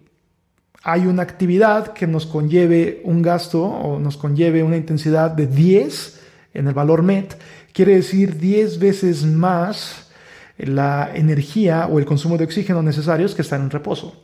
hay 0.82 1.06
una 1.06 1.22
actividad 1.22 1.92
que 1.92 2.06
nos 2.06 2.26
conlleve 2.26 3.00
un 3.04 3.22
gasto 3.22 3.64
o 3.64 3.98
nos 3.98 4.16
conlleve 4.16 4.62
una 4.62 4.76
intensidad 4.76 5.30
de 5.30 5.46
10 5.46 6.20
en 6.54 6.68
el 6.68 6.74
valor 6.74 7.02
MET, 7.02 7.36
quiere 7.72 7.96
decir 7.96 8.38
10 8.38 8.78
veces 8.78 9.24
más 9.24 10.10
la 10.58 11.10
energía 11.14 11.88
o 11.90 11.98
el 11.98 12.06
consumo 12.06 12.38
de 12.38 12.44
oxígeno 12.44 12.82
necesarios 12.82 13.34
que 13.34 13.42
están 13.42 13.62
en 13.62 13.70
reposo. 13.70 14.22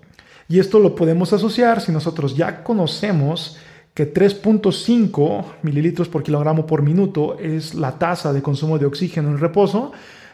Y 0.48 0.58
esto 0.58 0.78
lo 0.78 0.94
podemos 0.94 1.32
asociar 1.32 1.80
si 1.80 1.92
nosotros 1.92 2.36
ya 2.36 2.62
conocemos 2.62 3.58
que 3.94 4.12
3.5 4.12 5.44
mililitros 5.62 6.08
por 6.08 6.22
kilogramo 6.22 6.66
por 6.66 6.82
minuto 6.82 7.38
es 7.38 7.74
la 7.74 7.98
tasa 7.98 8.32
de 8.32 8.42
consumo 8.42 8.78
de 8.78 8.86
oxígeno 8.86 9.28
en 9.28 9.38
reposo. 9.38 9.92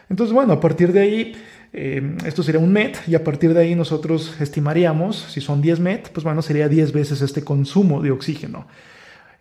Entonces, 0.09 0.33
bueno, 0.33 0.53
a 0.53 0.59
partir 0.59 0.91
de 0.91 0.99
ahí 0.99 1.33
eh, 1.71 2.17
esto 2.25 2.41
sería 2.41 2.59
un 2.59 2.71
MET 2.71 2.97
y 3.07 3.15
a 3.15 3.23
partir 3.23 3.53
de 3.53 3.61
ahí 3.61 3.75
nosotros 3.75 4.39
estimaríamos, 4.41 5.17
si 5.17 5.41
son 5.41 5.61
10 5.61 5.79
MET, 5.79 6.09
pues 6.11 6.23
bueno, 6.23 6.41
sería 6.41 6.67
10 6.67 6.91
veces 6.91 7.21
este 7.21 7.43
consumo 7.43 8.01
de 8.01 8.11
oxígeno. 8.11 8.67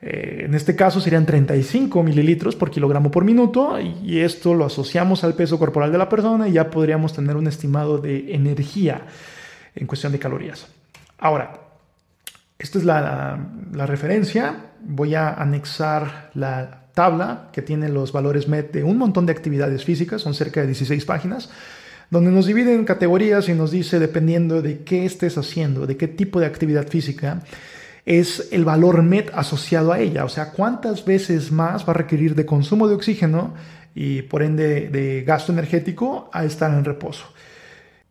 Eh, 0.01 0.43
en 0.45 0.55
este 0.55 0.77
caso 0.77 1.01
serían 1.01 1.27
35 1.27 2.03
mililitros 2.03 2.55
por 2.55 2.71
kilogramo 2.71 3.11
por 3.11 3.25
minuto 3.25 3.81
y 3.81 4.21
esto 4.21 4.55
lo 4.55 4.65
asociamos 4.65 5.25
al 5.25 5.35
peso 5.35 5.59
corporal 5.59 5.91
de 5.91 5.99
la 5.99 6.09
persona 6.09 6.49
y 6.49 6.53
ya 6.53 6.71
podríamos 6.71 7.13
tener 7.13 7.37
un 7.37 7.49
estimado 7.49 7.99
de 7.99 8.33
energía 8.33 9.07
en 9.75 9.87
cuestión 9.87 10.13
de 10.13 10.21
calorías. 10.21 10.69
Ahora, 11.19 11.63
esta 12.59 12.79
es 12.79 12.85
la, 12.85 13.49
la 13.73 13.87
referencia. 13.87 14.67
Voy 14.81 15.15
a 15.15 15.35
anexar 15.35 16.31
la 16.35 16.88
tabla 16.99 17.51
que 17.53 17.63
tiene 17.63 17.89
los 17.89 18.11
valores 18.11 18.49
MET 18.49 18.73
de 18.73 18.83
un 18.83 18.99
montón 18.99 19.25
de 19.25 19.31
actividades 19.31 19.85
físicas, 19.85 20.21
son 20.21 20.35
cerca 20.35 20.63
de 20.63 20.67
16 20.67 21.05
páginas 21.05 21.49
donde 22.11 22.33
nos 22.33 22.47
divide 22.47 22.75
en 22.75 22.85
categorías 22.85 23.49
y 23.49 23.53
nos 23.53 23.71
dice, 23.71 24.01
dependiendo 24.01 24.63
de 24.63 24.81
qué 24.81 25.05
estés 25.05 25.39
haciendo, 25.39 25.87
de 25.87 25.97
qué 25.97 26.09
tipo 26.09 26.41
de 26.41 26.47
actividad 26.47 26.89
física, 26.89 27.43
es 28.05 28.49
el 28.51 28.65
valor 28.65 29.05
MET 29.05 29.31
asociado 29.33 29.93
a 29.93 30.01
ella, 30.01 30.25
o 30.25 30.29
sea, 30.29 30.51
cuántas 30.51 31.05
veces 31.05 31.53
más 31.53 31.87
va 31.87 31.93
a 31.93 32.01
requerir 32.03 32.35
de 32.35 32.47
consumo 32.47 32.89
de 32.89 32.97
oxígeno 32.97 33.55
y 33.95 34.23
por 34.23 34.43
ende 34.43 34.89
de 34.89 35.23
gasto 35.23 35.53
energético 35.53 36.31
a 36.33 36.45
estar 36.45 36.73
en 36.73 36.85
reposo. 36.85 37.27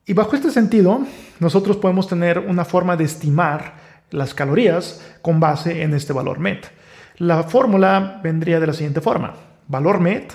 Y 0.06 0.14
bajo 0.14 0.34
este 0.34 0.52
sentido, 0.52 1.02
nosotros 1.42 1.76
podemos 1.76 2.08
tener 2.08 2.40
una 2.40 2.64
forma 2.64 2.96
de 2.96 3.04
estimar 3.04 3.74
las 4.12 4.34
calorías 4.34 5.02
con 5.22 5.42
base 5.42 5.82
en 5.82 5.94
este 5.94 6.14
valor 6.14 6.40
MET. 6.40 6.78
La 7.18 7.44
fórmula 7.44 8.20
vendría 8.24 8.60
de 8.60 8.68
la 8.68 8.74
siguiente 8.74 9.02
forma. 9.02 9.34
Valor 9.68 10.00
MET 10.00 10.34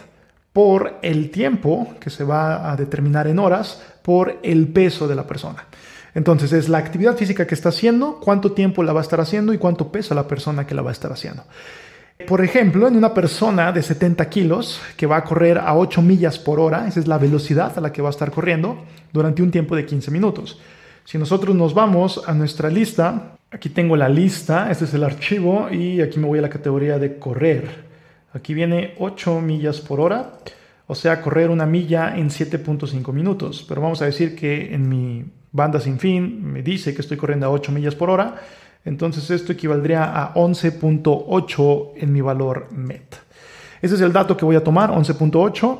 por 0.52 0.98
el 1.02 1.30
tiempo 1.30 1.94
que 2.00 2.10
se 2.10 2.24
va 2.24 2.70
a 2.70 2.76
determinar 2.76 3.28
en 3.28 3.38
horas 3.38 3.80
por 4.02 4.40
el 4.42 4.68
peso 4.68 5.06
de 5.06 5.14
la 5.14 5.26
persona. 5.26 5.64
Entonces 6.14 6.52
es 6.52 6.68
la 6.68 6.78
actividad 6.78 7.16
física 7.16 7.46
que 7.46 7.54
está 7.54 7.70
haciendo, 7.70 8.18
cuánto 8.20 8.52
tiempo 8.52 8.82
la 8.82 8.92
va 8.92 9.00
a 9.00 9.02
estar 9.02 9.20
haciendo 9.20 9.54
y 9.54 9.58
cuánto 9.58 9.92
pesa 9.92 10.14
la 10.14 10.26
persona 10.26 10.66
que 10.66 10.74
la 10.74 10.82
va 10.82 10.90
a 10.90 10.92
estar 10.92 11.12
haciendo. 11.12 11.44
Por 12.26 12.44
ejemplo, 12.44 12.86
en 12.88 12.96
una 12.96 13.14
persona 13.14 13.72
de 13.72 13.82
70 13.82 14.28
kilos 14.28 14.80
que 14.96 15.06
va 15.06 15.16
a 15.16 15.24
correr 15.24 15.58
a 15.58 15.74
8 15.74 16.02
millas 16.02 16.38
por 16.38 16.60
hora, 16.60 16.86
esa 16.86 17.00
es 17.00 17.06
la 17.06 17.18
velocidad 17.18 17.72
a 17.76 17.80
la 17.80 17.92
que 17.92 18.02
va 18.02 18.08
a 18.08 18.10
estar 18.10 18.30
corriendo 18.30 18.84
durante 19.12 19.42
un 19.42 19.50
tiempo 19.50 19.74
de 19.74 19.86
15 19.86 20.10
minutos. 20.10 20.60
Si 21.04 21.16
nosotros 21.16 21.54
nos 21.56 21.74
vamos 21.74 22.22
a 22.26 22.34
nuestra 22.34 22.68
lista, 22.68 23.38
aquí 23.52 23.68
tengo 23.68 23.96
la 23.96 24.08
lista, 24.08 24.70
este 24.70 24.86
es 24.86 24.94
el 24.94 25.04
archivo 25.04 25.68
y 25.70 26.00
aquí 26.00 26.18
me 26.18 26.26
voy 26.26 26.38
a 26.38 26.42
la 26.42 26.48
categoría 26.48 26.98
de 26.98 27.18
correr. 27.18 27.92
Aquí 28.32 28.54
viene 28.54 28.94
8 28.98 29.40
millas 29.40 29.80
por 29.80 30.00
hora, 30.00 30.38
o 30.86 30.94
sea, 30.94 31.20
correr 31.20 31.50
una 31.50 31.66
milla 31.66 32.16
en 32.16 32.30
7.5 32.30 33.12
minutos. 33.12 33.64
Pero 33.68 33.82
vamos 33.82 34.00
a 34.00 34.06
decir 34.06 34.34
que 34.34 34.74
en 34.74 34.88
mi 34.88 35.24
banda 35.52 35.80
sin 35.80 35.98
fin 35.98 36.42
me 36.42 36.62
dice 36.62 36.94
que 36.94 37.02
estoy 37.02 37.18
corriendo 37.18 37.46
a 37.46 37.50
8 37.50 37.72
millas 37.72 37.94
por 37.94 38.08
hora. 38.08 38.36
Entonces 38.84 39.30
esto 39.30 39.52
equivaldría 39.52 40.04
a 40.04 40.34
11.8 40.34 41.90
en 41.96 42.12
mi 42.12 42.20
valor 42.20 42.68
MET. 42.72 43.16
Ese 43.82 43.94
es 43.96 44.00
el 44.00 44.12
dato 44.12 44.36
que 44.36 44.44
voy 44.44 44.56
a 44.56 44.64
tomar, 44.64 44.90
11.8 44.90 45.78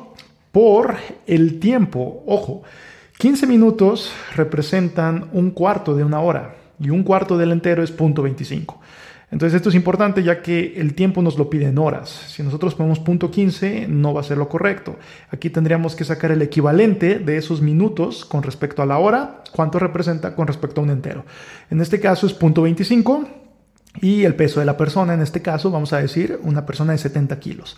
por 0.51 0.95
el 1.25 1.59
tiempo. 1.59 2.23
Ojo, 2.27 2.61
15 3.17 3.47
minutos 3.47 4.11
representan 4.35 5.29
un 5.33 5.51
cuarto 5.51 5.95
de 5.95 6.03
una 6.03 6.19
hora 6.19 6.62
y 6.79 6.89
un 6.89 7.03
cuarto 7.03 7.37
del 7.37 7.51
entero 7.51 7.83
es 7.83 7.95
0.25. 7.95 8.77
Entonces 9.33 9.55
esto 9.55 9.69
es 9.69 9.75
importante 9.75 10.21
ya 10.21 10.43
que 10.43 10.75
el 10.77 10.93
tiempo 10.93 11.23
nos 11.23 11.39
lo 11.39 11.49
pide 11.49 11.65
en 11.65 11.79
horas. 11.79 12.09
Si 12.27 12.43
nosotros 12.43 12.75
ponemos 12.75 12.99
punto 12.99 13.31
15 13.31 13.87
no 13.87 14.13
va 14.13 14.21
a 14.21 14.23
ser 14.23 14.37
lo 14.37 14.47
correcto. 14.47 14.97
Aquí 15.31 15.49
tendríamos 15.49 15.95
que 15.95 16.03
sacar 16.03 16.31
el 16.31 16.43
equivalente 16.43 17.17
de 17.17 17.37
esos 17.37 17.59
minutos 17.59 18.25
con 18.25 18.43
respecto 18.43 18.83
a 18.83 18.85
la 18.85 18.99
hora, 18.99 19.41
cuánto 19.51 19.79
representa 19.79 20.35
con 20.35 20.45
respecto 20.45 20.81
a 20.81 20.83
un 20.83 20.91
entero. 20.91 21.25
En 21.71 21.81
este 21.81 21.99
caso 21.99 22.27
es 22.27 22.33
punto 22.33 22.61
25 22.61 23.27
y 24.01 24.23
el 24.23 24.35
peso 24.35 24.59
de 24.59 24.67
la 24.67 24.77
persona, 24.77 25.15
en 25.15 25.21
este 25.21 25.41
caso 25.41 25.71
vamos 25.71 25.93
a 25.93 25.97
decir 25.97 26.39
una 26.43 26.67
persona 26.67 26.91
de 26.91 26.99
70 26.99 27.39
kilos. 27.39 27.75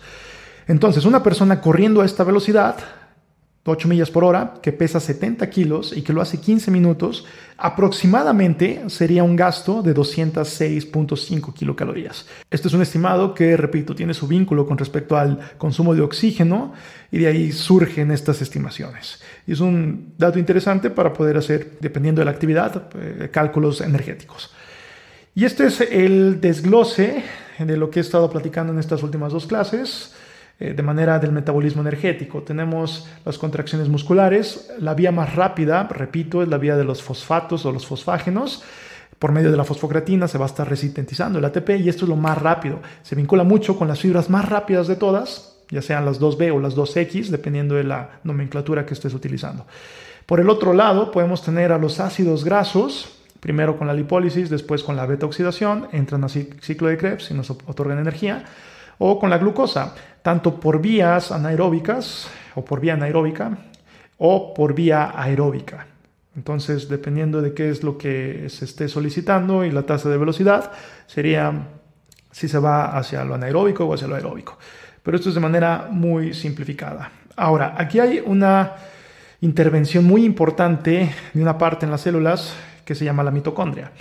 Entonces 0.68 1.06
una 1.06 1.22
persona 1.22 1.62
corriendo 1.62 2.02
a 2.02 2.04
esta 2.04 2.22
velocidad 2.22 2.76
8 3.66 3.88
millas 3.88 4.10
por 4.10 4.24
hora, 4.24 4.54
que 4.62 4.72
pesa 4.72 5.00
70 5.00 5.48
kilos 5.50 5.96
y 5.96 6.02
que 6.02 6.12
lo 6.12 6.20
hace 6.20 6.40
15 6.40 6.70
minutos, 6.70 7.24
aproximadamente 7.56 8.84
sería 8.88 9.24
un 9.24 9.36
gasto 9.36 9.82
de 9.82 9.94
206.5 9.94 11.52
kilocalorías. 11.54 12.26
Esto 12.50 12.68
es 12.68 12.74
un 12.74 12.82
estimado 12.82 13.34
que, 13.34 13.56
repito, 13.56 13.94
tiene 13.94 14.14
su 14.14 14.26
vínculo 14.26 14.66
con 14.66 14.78
respecto 14.78 15.16
al 15.16 15.38
consumo 15.58 15.94
de 15.94 16.02
oxígeno 16.02 16.72
y 17.10 17.18
de 17.18 17.26
ahí 17.26 17.52
surgen 17.52 18.10
estas 18.10 18.42
estimaciones. 18.42 19.20
Es 19.46 19.60
un 19.60 20.14
dato 20.18 20.38
interesante 20.38 20.90
para 20.90 21.12
poder 21.12 21.36
hacer, 21.36 21.78
dependiendo 21.80 22.20
de 22.20 22.24
la 22.26 22.30
actividad, 22.30 22.88
eh, 22.94 23.28
cálculos 23.32 23.80
energéticos. 23.80 24.52
Y 25.34 25.44
este 25.44 25.66
es 25.66 25.80
el 25.82 26.40
desglose 26.40 27.22
de 27.58 27.76
lo 27.76 27.90
que 27.90 28.00
he 28.00 28.02
estado 28.02 28.30
platicando 28.30 28.72
en 28.72 28.78
estas 28.78 29.02
últimas 29.02 29.32
dos 29.32 29.46
clases. 29.46 30.14
Eh, 30.58 30.72
de 30.72 30.82
manera 30.82 31.18
del 31.18 31.32
metabolismo 31.32 31.82
energético. 31.82 32.42
Tenemos 32.42 33.06
las 33.26 33.36
contracciones 33.36 33.90
musculares. 33.90 34.72
La 34.78 34.94
vía 34.94 35.12
más 35.12 35.34
rápida, 35.34 35.86
repito, 35.90 36.42
es 36.42 36.48
la 36.48 36.56
vía 36.56 36.78
de 36.78 36.84
los 36.84 37.02
fosfatos 37.02 37.66
o 37.66 37.72
los 37.72 37.86
fosfágenos. 37.86 38.62
Por 39.18 39.32
medio 39.32 39.50
de 39.50 39.56
la 39.58 39.64
fosfocreatina 39.64 40.28
se 40.28 40.38
va 40.38 40.46
a 40.46 40.48
estar 40.48 40.66
resintetizando 40.66 41.38
el 41.38 41.44
ATP 41.44 41.80
y 41.80 41.90
esto 41.90 42.06
es 42.06 42.08
lo 42.08 42.16
más 42.16 42.40
rápido. 42.40 42.80
Se 43.02 43.14
vincula 43.14 43.44
mucho 43.44 43.76
con 43.76 43.86
las 43.86 44.00
fibras 44.00 44.30
más 44.30 44.48
rápidas 44.48 44.88
de 44.88 44.96
todas, 44.96 45.58
ya 45.70 45.82
sean 45.82 46.06
las 46.06 46.20
2B 46.20 46.54
o 46.54 46.60
las 46.60 46.74
2X, 46.74 47.28
dependiendo 47.28 47.74
de 47.74 47.84
la 47.84 48.20
nomenclatura 48.24 48.86
que 48.86 48.94
estés 48.94 49.12
utilizando. 49.12 49.66
Por 50.24 50.40
el 50.40 50.48
otro 50.48 50.72
lado, 50.72 51.10
podemos 51.10 51.42
tener 51.42 51.70
a 51.72 51.78
los 51.78 52.00
ácidos 52.00 52.44
grasos, 52.44 53.18
primero 53.40 53.76
con 53.78 53.86
la 53.86 53.94
lipólisis, 53.94 54.50
después 54.50 54.82
con 54.82 54.96
la 54.96 55.06
beta 55.06 55.26
oxidación, 55.26 55.88
entran 55.92 56.24
a 56.24 56.28
ciclo 56.28 56.88
de 56.88 56.96
Krebs 56.96 57.30
y 57.30 57.34
nos 57.34 57.50
otorgan 57.50 57.98
energía, 57.98 58.44
o 58.98 59.18
con 59.18 59.30
la 59.30 59.38
glucosa, 59.38 59.94
tanto 60.22 60.58
por 60.58 60.80
vías 60.80 61.30
anaeróbicas 61.32 62.28
o 62.54 62.64
por 62.64 62.80
vía 62.80 62.94
anaeróbica 62.94 63.56
o 64.18 64.54
por 64.54 64.74
vía 64.74 65.12
aeróbica. 65.14 65.86
Entonces, 66.36 66.88
dependiendo 66.88 67.40
de 67.40 67.54
qué 67.54 67.70
es 67.70 67.82
lo 67.82 67.96
que 67.96 68.48
se 68.50 68.66
esté 68.66 68.88
solicitando 68.88 69.64
y 69.64 69.70
la 69.70 69.84
tasa 69.84 70.08
de 70.10 70.18
velocidad, 70.18 70.70
sería 71.06 71.68
si 72.30 72.48
se 72.48 72.58
va 72.58 72.96
hacia 72.96 73.24
lo 73.24 73.34
anaeróbico 73.34 73.86
o 73.86 73.94
hacia 73.94 74.06
lo 74.06 74.16
aeróbico. 74.16 74.58
Pero 75.02 75.16
esto 75.16 75.30
es 75.30 75.34
de 75.34 75.40
manera 75.40 75.88
muy 75.90 76.34
simplificada. 76.34 77.10
Ahora, 77.36 77.74
aquí 77.78 78.00
hay 78.00 78.22
una 78.24 78.74
intervención 79.40 80.04
muy 80.04 80.24
importante 80.24 81.10
de 81.32 81.42
una 81.42 81.56
parte 81.56 81.86
en 81.86 81.92
las 81.92 82.02
células 82.02 82.54
que 82.84 82.94
se 82.94 83.04
llama 83.04 83.22
la 83.22 83.30
mitocondria. 83.30 83.92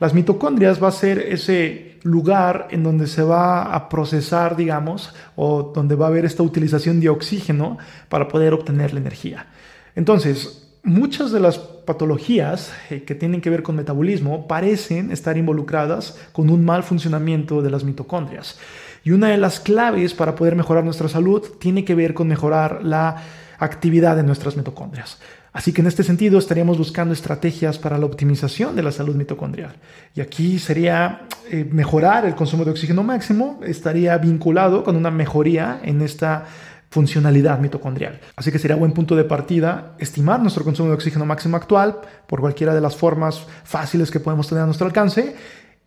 Las 0.00 0.14
mitocondrias 0.14 0.82
va 0.82 0.88
a 0.88 0.92
ser 0.92 1.18
ese 1.18 1.98
lugar 2.02 2.68
en 2.70 2.82
donde 2.82 3.06
se 3.06 3.22
va 3.22 3.74
a 3.74 3.90
procesar, 3.90 4.56
digamos, 4.56 5.14
o 5.36 5.72
donde 5.74 5.94
va 5.94 6.06
a 6.06 6.08
haber 6.08 6.24
esta 6.24 6.42
utilización 6.42 7.00
de 7.00 7.10
oxígeno 7.10 7.76
para 8.08 8.26
poder 8.26 8.54
obtener 8.54 8.94
la 8.94 9.00
energía. 9.00 9.46
Entonces, 9.94 10.70
muchas 10.82 11.32
de 11.32 11.40
las 11.40 11.58
patologías 11.58 12.72
eh, 12.88 13.02
que 13.02 13.14
tienen 13.14 13.42
que 13.42 13.50
ver 13.50 13.62
con 13.62 13.76
metabolismo 13.76 14.48
parecen 14.48 15.12
estar 15.12 15.36
involucradas 15.36 16.18
con 16.32 16.48
un 16.48 16.64
mal 16.64 16.82
funcionamiento 16.82 17.60
de 17.60 17.70
las 17.70 17.84
mitocondrias. 17.84 18.58
Y 19.04 19.10
una 19.10 19.28
de 19.28 19.36
las 19.36 19.60
claves 19.60 20.14
para 20.14 20.34
poder 20.34 20.56
mejorar 20.56 20.82
nuestra 20.82 21.08
salud 21.08 21.42
tiene 21.58 21.84
que 21.84 21.94
ver 21.94 22.14
con 22.14 22.28
mejorar 22.28 22.80
la 22.82 23.22
actividad 23.58 24.16
de 24.16 24.22
nuestras 24.22 24.56
mitocondrias. 24.56 25.18
Así 25.52 25.72
que 25.72 25.80
en 25.80 25.88
este 25.88 26.04
sentido 26.04 26.38
estaríamos 26.38 26.78
buscando 26.78 27.12
estrategias 27.12 27.78
para 27.78 27.98
la 27.98 28.06
optimización 28.06 28.76
de 28.76 28.82
la 28.82 28.92
salud 28.92 29.16
mitocondrial. 29.16 29.74
Y 30.14 30.20
aquí 30.20 30.58
sería 30.58 31.26
eh, 31.50 31.68
mejorar 31.70 32.24
el 32.24 32.36
consumo 32.36 32.64
de 32.64 32.70
oxígeno 32.70 33.02
máximo, 33.02 33.60
estaría 33.64 34.16
vinculado 34.18 34.84
con 34.84 34.94
una 34.94 35.10
mejoría 35.10 35.80
en 35.82 36.02
esta 36.02 36.46
funcionalidad 36.90 37.58
mitocondrial. 37.60 38.20
Así 38.36 38.50
que 38.52 38.58
sería 38.58 38.76
buen 38.76 38.92
punto 38.92 39.16
de 39.16 39.24
partida 39.24 39.94
estimar 39.98 40.40
nuestro 40.40 40.64
consumo 40.64 40.88
de 40.88 40.96
oxígeno 40.96 41.24
máximo 41.24 41.56
actual 41.56 42.00
por 42.26 42.40
cualquiera 42.40 42.74
de 42.74 42.80
las 42.80 42.96
formas 42.96 43.46
fáciles 43.64 44.10
que 44.10 44.20
podemos 44.20 44.48
tener 44.48 44.62
a 44.62 44.66
nuestro 44.66 44.86
alcance 44.86 45.34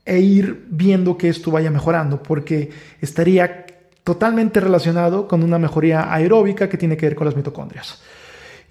e 0.06 0.20
ir 0.20 0.66
viendo 0.70 1.18
que 1.18 1.30
esto 1.30 1.52
vaya 1.52 1.72
mejorando, 1.72 2.22
porque 2.22 2.72
estaría 3.00 3.66
totalmente 4.04 4.60
relacionado 4.60 5.28
con 5.28 5.44
una 5.44 5.58
mejoría 5.58 6.14
aeróbica 6.14 6.68
que 6.68 6.78
tiene 6.78 6.98
que 6.98 7.06
ver 7.06 7.16
con 7.16 7.26
las 7.26 7.36
mitocondrias. 7.36 8.02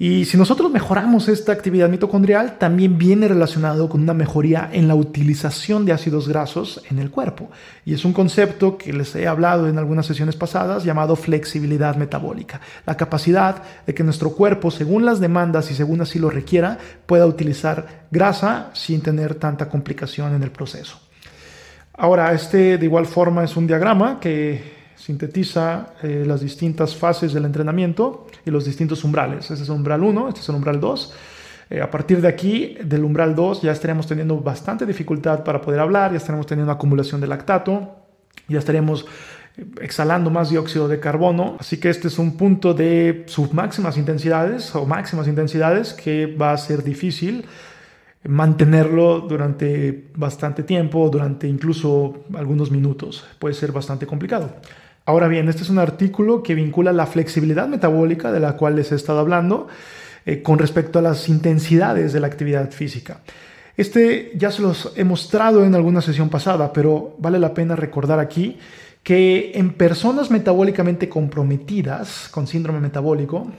Y 0.05 0.25
si 0.25 0.37
nosotros 0.37 0.69
mejoramos 0.73 1.29
esta 1.29 1.53
actividad 1.53 1.88
mitocondrial, 1.88 2.59
también 2.59 2.99
viene 2.99 3.29
relacionado 3.29 3.88
con 3.88 4.03
una 4.03 4.15
mejoría 4.15 4.69
en 4.73 4.88
la 4.88 4.97
utilización 4.97 5.85
de 5.85 5.93
ácidos 5.93 6.27
grasos 6.27 6.83
en 6.91 6.99
el 6.99 7.12
cuerpo. 7.12 7.53
Y 7.85 7.95
es 7.95 8.05
un 8.05 8.12
concepto 8.12 8.77
que 8.77 8.93
les 8.93 9.15
he 9.15 9.29
hablado 9.29 9.69
en 9.69 9.79
algunas 9.79 10.05
sesiones 10.05 10.35
pasadas 10.35 10.83
llamado 10.83 11.15
flexibilidad 11.15 11.95
metabólica. 11.95 12.61
La 12.85 12.97
capacidad 12.97 13.62
de 13.87 13.95
que 13.95 14.03
nuestro 14.03 14.33
cuerpo, 14.33 14.73
según 14.73 15.05
las 15.05 15.21
demandas 15.21 15.71
y 15.71 15.75
según 15.77 16.01
así 16.01 16.19
lo 16.19 16.31
requiera, 16.31 16.79
pueda 17.07 17.25
utilizar 17.25 18.07
grasa 18.11 18.71
sin 18.73 19.03
tener 19.03 19.37
tanta 19.37 19.69
complicación 19.69 20.35
en 20.35 20.43
el 20.43 20.51
proceso. 20.51 20.99
Ahora, 21.95 22.33
este 22.33 22.77
de 22.77 22.85
igual 22.87 23.07
forma 23.07 23.45
es 23.45 23.57
un 23.57 23.69
diagrama 23.69 24.19
que 24.19 24.82
sintetiza 25.05 25.95
eh, 26.03 26.23
las 26.25 26.41
distintas 26.41 26.95
fases 26.95 27.33
del 27.33 27.45
entrenamiento 27.45 28.29
y 28.47 28.51
los 28.53 28.65
distintos 28.65 29.03
umbrales. 29.03 29.51
Este 29.51 29.65
es 29.65 29.69
el 29.69 29.75
umbral 29.75 30.01
1, 30.03 30.29
este 30.29 30.41
es 30.41 30.49
el 30.49 30.55
umbral 30.55 30.79
2. 30.79 31.15
Eh, 31.71 31.81
a 31.81 31.91
partir 31.91 32.21
de 32.21 32.29
aquí, 32.29 32.77
del 32.85 33.03
umbral 33.03 33.35
2, 33.35 33.62
ya 33.62 33.73
estaríamos 33.73 34.07
teniendo 34.07 34.38
bastante 34.38 34.87
dificultad 34.87 35.43
para 35.43 35.61
poder 35.61 35.81
hablar, 35.81 36.12
ya 36.12 36.19
estaremos 36.19 36.47
teniendo 36.47 36.71
acumulación 36.71 37.21
de 37.21 37.27
lactato, 37.27 37.97
ya 38.47 38.61
estaríamos 38.61 39.05
eh, 39.57 39.67
exhalando 39.81 40.31
más 40.31 40.51
dióxido 40.51 40.87
de 40.87 41.01
carbono. 41.01 41.57
Así 41.59 41.79
que 41.79 41.91
este 41.91 42.07
es 42.07 42.21
un 42.21 42.37
punto 42.37 42.73
de 42.73 43.25
sus 43.27 43.53
máximas 43.53 43.97
intensidades 43.97 44.73
o 44.77 44.87
máximas 44.87 45.27
intensidades 45.27 45.95
que 45.95 46.27
va 46.27 46.53
a 46.53 46.57
ser 46.57 46.85
difícil 46.85 47.45
mantenerlo 48.25 49.19
durante 49.19 50.11
bastante 50.15 50.62
tiempo, 50.62 51.11
durante 51.11 51.49
incluso 51.49 52.23
algunos 52.35 52.71
minutos. 52.71 53.25
Puede 53.41 53.55
ser 53.55 53.73
bastante 53.73 54.07
complicado. 54.07 54.55
Ahora 55.05 55.27
bien, 55.27 55.49
este 55.49 55.62
es 55.62 55.71
un 55.71 55.79
artículo 55.79 56.43
que 56.43 56.55
vincula 56.55 56.93
la 56.93 57.07
flexibilidad 57.07 57.67
metabólica 57.67 58.31
de 58.31 58.38
la 58.38 58.57
cual 58.57 58.77
les 58.77 58.93
he 58.93 58.95
estado 58.95 59.19
hablando 59.19 59.67
eh, 60.25 60.43
con 60.43 60.59
respecto 60.59 61.01
a 61.01 61.03
las 61.03 61.29
intensidades 61.29 62.12
de 62.12 62.21
la 62.21 62.29
actividad 62.29 62.71
física. 62.71 63.19
Este 63.77 64.31
ya 64.37 64.53
se 64.53 64.62
los 64.62 64.93
he 64.95 65.03
mostrado 65.03 65.65
en 65.65 65.75
alguna 65.75 66.03
sesión 66.03 66.29
pasada, 66.29 66.73
pero 66.73 67.17
vale 67.19 67.41
la 67.41 67.53
pena 67.53 67.75
recordar 67.75 68.21
aquí 68.21 68.59
que 69.03 69.53
en 69.55 69.73
personas 69.73 70.31
metabólicamente 70.31 71.09
comprometidas 71.09 72.29
con 72.31 72.47
síndrome 72.47 72.79
metabólico, 72.79 73.51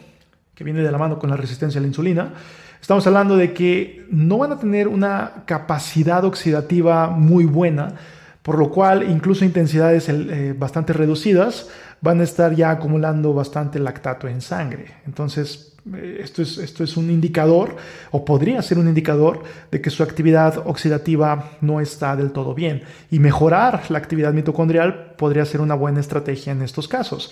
que 0.56 0.64
viene 0.64 0.82
de 0.82 0.92
la 0.92 0.98
mano 0.98 1.20
con 1.20 1.30
la 1.30 1.36
resistencia 1.36 1.80
a 1.80 1.82
la 1.82 1.88
insulina, 1.88 2.34
estamos 2.80 3.06
hablando 3.06 3.36
de 3.36 3.52
que 3.52 4.06
no 4.10 4.38
van 4.38 4.54
a 4.54 4.60
tener 4.60 4.88
una 4.88 5.44
capacidad 5.46 6.24
oxidativa 6.24 7.10
muy 7.10 7.44
buena 7.44 7.96
por 8.44 8.60
lo 8.60 8.70
cual 8.70 9.10
incluso 9.10 9.46
intensidades 9.46 10.10
eh, 10.10 10.54
bastante 10.56 10.94
reducidas 10.94 11.70
van 12.02 12.20
a 12.20 12.24
estar 12.24 12.54
ya 12.54 12.70
acumulando 12.70 13.34
bastante 13.34 13.80
lactato 13.80 14.28
en 14.28 14.42
sangre. 14.42 14.88
Entonces, 15.08 15.74
eh, 15.96 16.20
esto 16.22 16.42
es, 16.42 16.58
esto 16.58 16.84
es 16.84 16.98
un 16.98 17.10
indicador, 17.10 17.78
o 18.12 18.26
podría 18.26 18.62
ser 18.62 18.78
un 18.78 18.90
indicador, 18.90 19.44
de 19.72 19.82
que 19.82 19.90
su 19.90 20.04
actividad 20.04 20.68
oxidativa 20.68 21.52
no 21.62 21.80
está 21.80 22.18
del 22.18 22.32
todo 22.32 22.54
bien. 22.54 22.84
Y 23.10 23.20
mejorar 23.20 23.90
la 23.90 23.98
actividad 23.98 24.34
mitocondrial 24.34 25.16
podría 25.18 25.46
ser 25.46 25.62
una 25.62 25.76
buena 25.76 26.02
estrategia 26.02 26.52
en 26.52 26.62
estos 26.62 26.90
casos. 26.90 27.32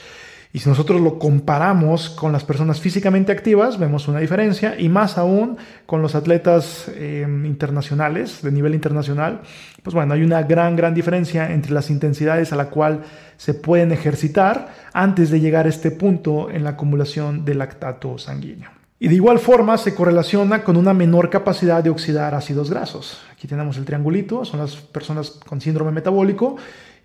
Y 0.53 0.59
si 0.59 0.67
nosotros 0.67 0.99
lo 0.99 1.17
comparamos 1.17 2.09
con 2.09 2.33
las 2.33 2.43
personas 2.43 2.81
físicamente 2.81 3.31
activas, 3.31 3.79
vemos 3.79 4.09
una 4.09 4.19
diferencia, 4.19 4.77
y 4.77 4.89
más 4.89 5.17
aún 5.17 5.57
con 5.85 6.01
los 6.01 6.13
atletas 6.13 6.91
eh, 6.93 7.25
internacionales, 7.45 8.41
de 8.41 8.51
nivel 8.51 8.75
internacional, 8.75 9.41
pues 9.81 9.93
bueno, 9.93 10.13
hay 10.13 10.23
una 10.23 10.43
gran, 10.43 10.75
gran 10.75 10.93
diferencia 10.93 11.53
entre 11.53 11.71
las 11.71 11.89
intensidades 11.89 12.51
a 12.51 12.57
la 12.57 12.65
cual 12.65 13.03
se 13.37 13.53
pueden 13.53 13.93
ejercitar 13.93 14.73
antes 14.91 15.31
de 15.31 15.39
llegar 15.39 15.67
a 15.67 15.69
este 15.69 15.89
punto 15.89 16.49
en 16.49 16.65
la 16.65 16.71
acumulación 16.71 17.45
de 17.45 17.55
lactato 17.55 18.17
sanguíneo. 18.17 18.69
Y 18.99 19.07
de 19.07 19.15
igual 19.15 19.39
forma 19.39 19.79
se 19.79 19.95
correlaciona 19.95 20.63
con 20.63 20.77
una 20.77 20.93
menor 20.93 21.31
capacidad 21.31 21.83
de 21.83 21.89
oxidar 21.89 22.35
ácidos 22.35 22.69
grasos. 22.69 23.19
Aquí 23.31 23.47
tenemos 23.47 23.77
el 23.77 23.85
triangulito, 23.85 24.45
son 24.45 24.59
las 24.59 24.75
personas 24.75 25.31
con 25.31 25.59
síndrome 25.59 25.91
metabólico 25.91 26.57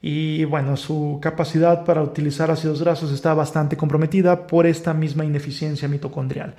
y 0.02 0.44
bueno, 0.44 0.76
su 0.76 1.18
capacidad 1.22 1.84
para 1.84 2.02
utilizar 2.02 2.50
ácidos 2.50 2.82
grasos 2.82 3.12
está 3.12 3.34
bastante 3.34 3.76
comprometida 3.76 4.46
por 4.46 4.66
esta 4.66 4.94
misma 4.94 5.24
ineficiencia 5.24 5.88
mitocondrial. 5.88 6.54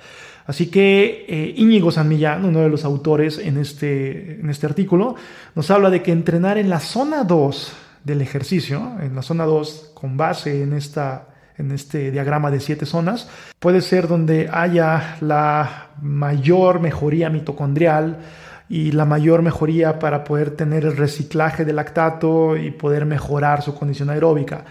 Así 0.46 0.66
que 0.70 1.26
eh, 1.28 1.54
Íñigo 1.56 1.90
San 1.90 2.08
Millán, 2.08 2.44
uno 2.44 2.60
de 2.60 2.68
los 2.68 2.84
autores 2.84 3.38
en 3.38 3.58
este, 3.58 4.40
en 4.40 4.50
este 4.50 4.66
artículo, 4.66 5.14
nos 5.54 5.70
habla 5.70 5.90
de 5.90 6.02
que 6.02 6.12
entrenar 6.12 6.58
en 6.58 6.70
la 6.70 6.80
zona 6.80 7.24
2 7.24 7.72
del 8.04 8.22
ejercicio, 8.22 8.92
en 9.00 9.14
la 9.14 9.22
zona 9.22 9.44
2 9.44 9.92
con 9.94 10.16
base 10.16 10.62
en, 10.62 10.72
esta, 10.72 11.28
en 11.56 11.70
este 11.72 12.10
diagrama 12.10 12.50
de 12.50 12.60
siete 12.60 12.86
zonas, 12.86 13.28
puede 13.58 13.82
ser 13.82 14.08
donde 14.08 14.48
haya 14.50 15.16
la 15.20 15.90
mayor 16.00 16.80
mejoría 16.80 17.30
mitocondrial, 17.30 18.18
y 18.68 18.92
la 18.92 19.04
mayor 19.04 19.42
mejoría 19.42 19.98
para 19.98 20.24
poder 20.24 20.50
tener 20.50 20.84
el 20.84 20.96
reciclaje 20.96 21.64
del 21.64 21.76
lactato 21.76 22.56
y 22.56 22.70
poder 22.70 23.06
mejorar 23.06 23.62
su 23.62 23.74
condición 23.74 24.10
aeróbica. 24.10 24.64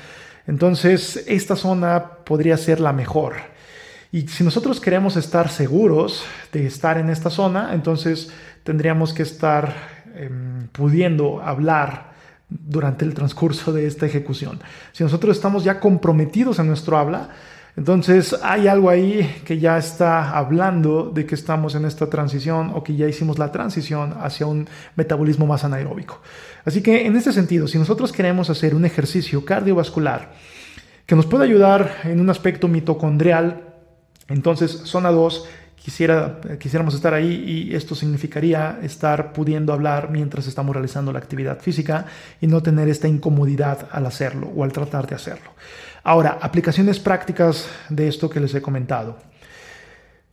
Entonces, 0.46 1.24
esta 1.28 1.56
zona 1.56 2.04
podría 2.24 2.58
ser 2.58 2.80
la 2.80 2.94
mejor. 2.94 3.34
Y 4.12 4.28
si 4.28 4.44
nosotros 4.44 4.80
queremos 4.80 5.18
estar 5.18 5.50
seguros 5.50 6.24
de 6.54 6.66
estar 6.66 6.98
en 6.98 7.10
esta 7.10 7.30
zona, 7.30 7.74
entonces 7.74 8.32
tendríamos 8.64 9.14
que 9.14 9.24
estar 9.24 9.74
em, 10.16 10.68
pudiendo 10.68 11.42
hablar 11.42 12.12
durante 12.50 13.04
el 13.04 13.14
transcurso 13.14 13.74
de 13.74 13.88
esta 13.88 14.06
ejecución. 14.06 14.60
Si 14.94 15.04
nosotros 15.04 15.36
estamos 15.36 15.64
ya 15.66 15.80
comprometidos 15.80 16.60
en 16.60 16.68
nuestro 16.68 16.98
habla, 16.98 17.30
entonces 17.78 18.36
hay 18.42 18.68
algo 18.68 18.90
ahí 18.90 19.42
que 19.46 19.60
ya 19.60 19.78
está 19.78 20.32
hablando 20.32 21.12
de 21.14 21.28
que 21.28 21.36
estamos 21.36 21.76
en 21.76 21.86
esta 21.86 22.10
transición 22.10 22.72
o 22.74 22.84
que 22.84 22.96
ya 22.96 23.08
hicimos 23.08 23.38
la 23.38 23.52
transición 23.52 24.16
hacia 24.20 24.48
un 24.48 24.68
metabolismo 24.96 25.46
más 25.46 25.64
anaeróbico. 25.64 26.20
Así 26.66 26.82
que 26.82 27.06
en 27.06 27.16
este 27.16 27.32
sentido, 27.32 27.68
si 27.68 27.78
nosotros 27.78 28.12
queremos 28.12 28.50
hacer 28.50 28.74
un 28.74 28.84
ejercicio 28.84 29.46
cardiovascular 29.46 30.34
que 31.06 31.16
nos 31.16 31.28
pueda 31.28 31.44
ayudar 31.44 31.98
en 32.04 32.20
un 32.20 32.32
aspecto 32.32 32.68
mitocondrial, 32.68 33.76
entonces 34.28 34.72
zona 34.84 35.12
2 35.12 35.48
Quisiera, 35.88 36.42
quisiéramos 36.60 36.96
estar 36.96 37.14
ahí 37.14 37.70
y 37.70 37.74
esto 37.74 37.96
significaría 37.96 38.78
estar 38.84 39.32
pudiendo 39.32 39.72
hablar 39.72 40.10
mientras 40.12 40.46
estamos 40.46 40.76
realizando 40.76 41.14
la 41.14 41.20
actividad 41.20 41.62
física 41.62 42.08
y 42.42 42.48
no 42.48 42.62
tener 42.62 42.90
esta 42.90 43.08
incomodidad 43.08 43.88
al 43.90 44.06
hacerlo 44.06 44.52
o 44.54 44.66
al 44.66 44.74
tratar 44.74 45.08
de 45.08 45.16
hacerlo. 45.16 45.52
Ahora, 46.08 46.38
aplicaciones 46.42 47.02
prácticas 47.02 47.68
de 47.90 48.08
esto 48.08 48.30
que 48.30 48.40
les 48.40 48.56
he 48.56 48.62
comentado. 48.62 49.18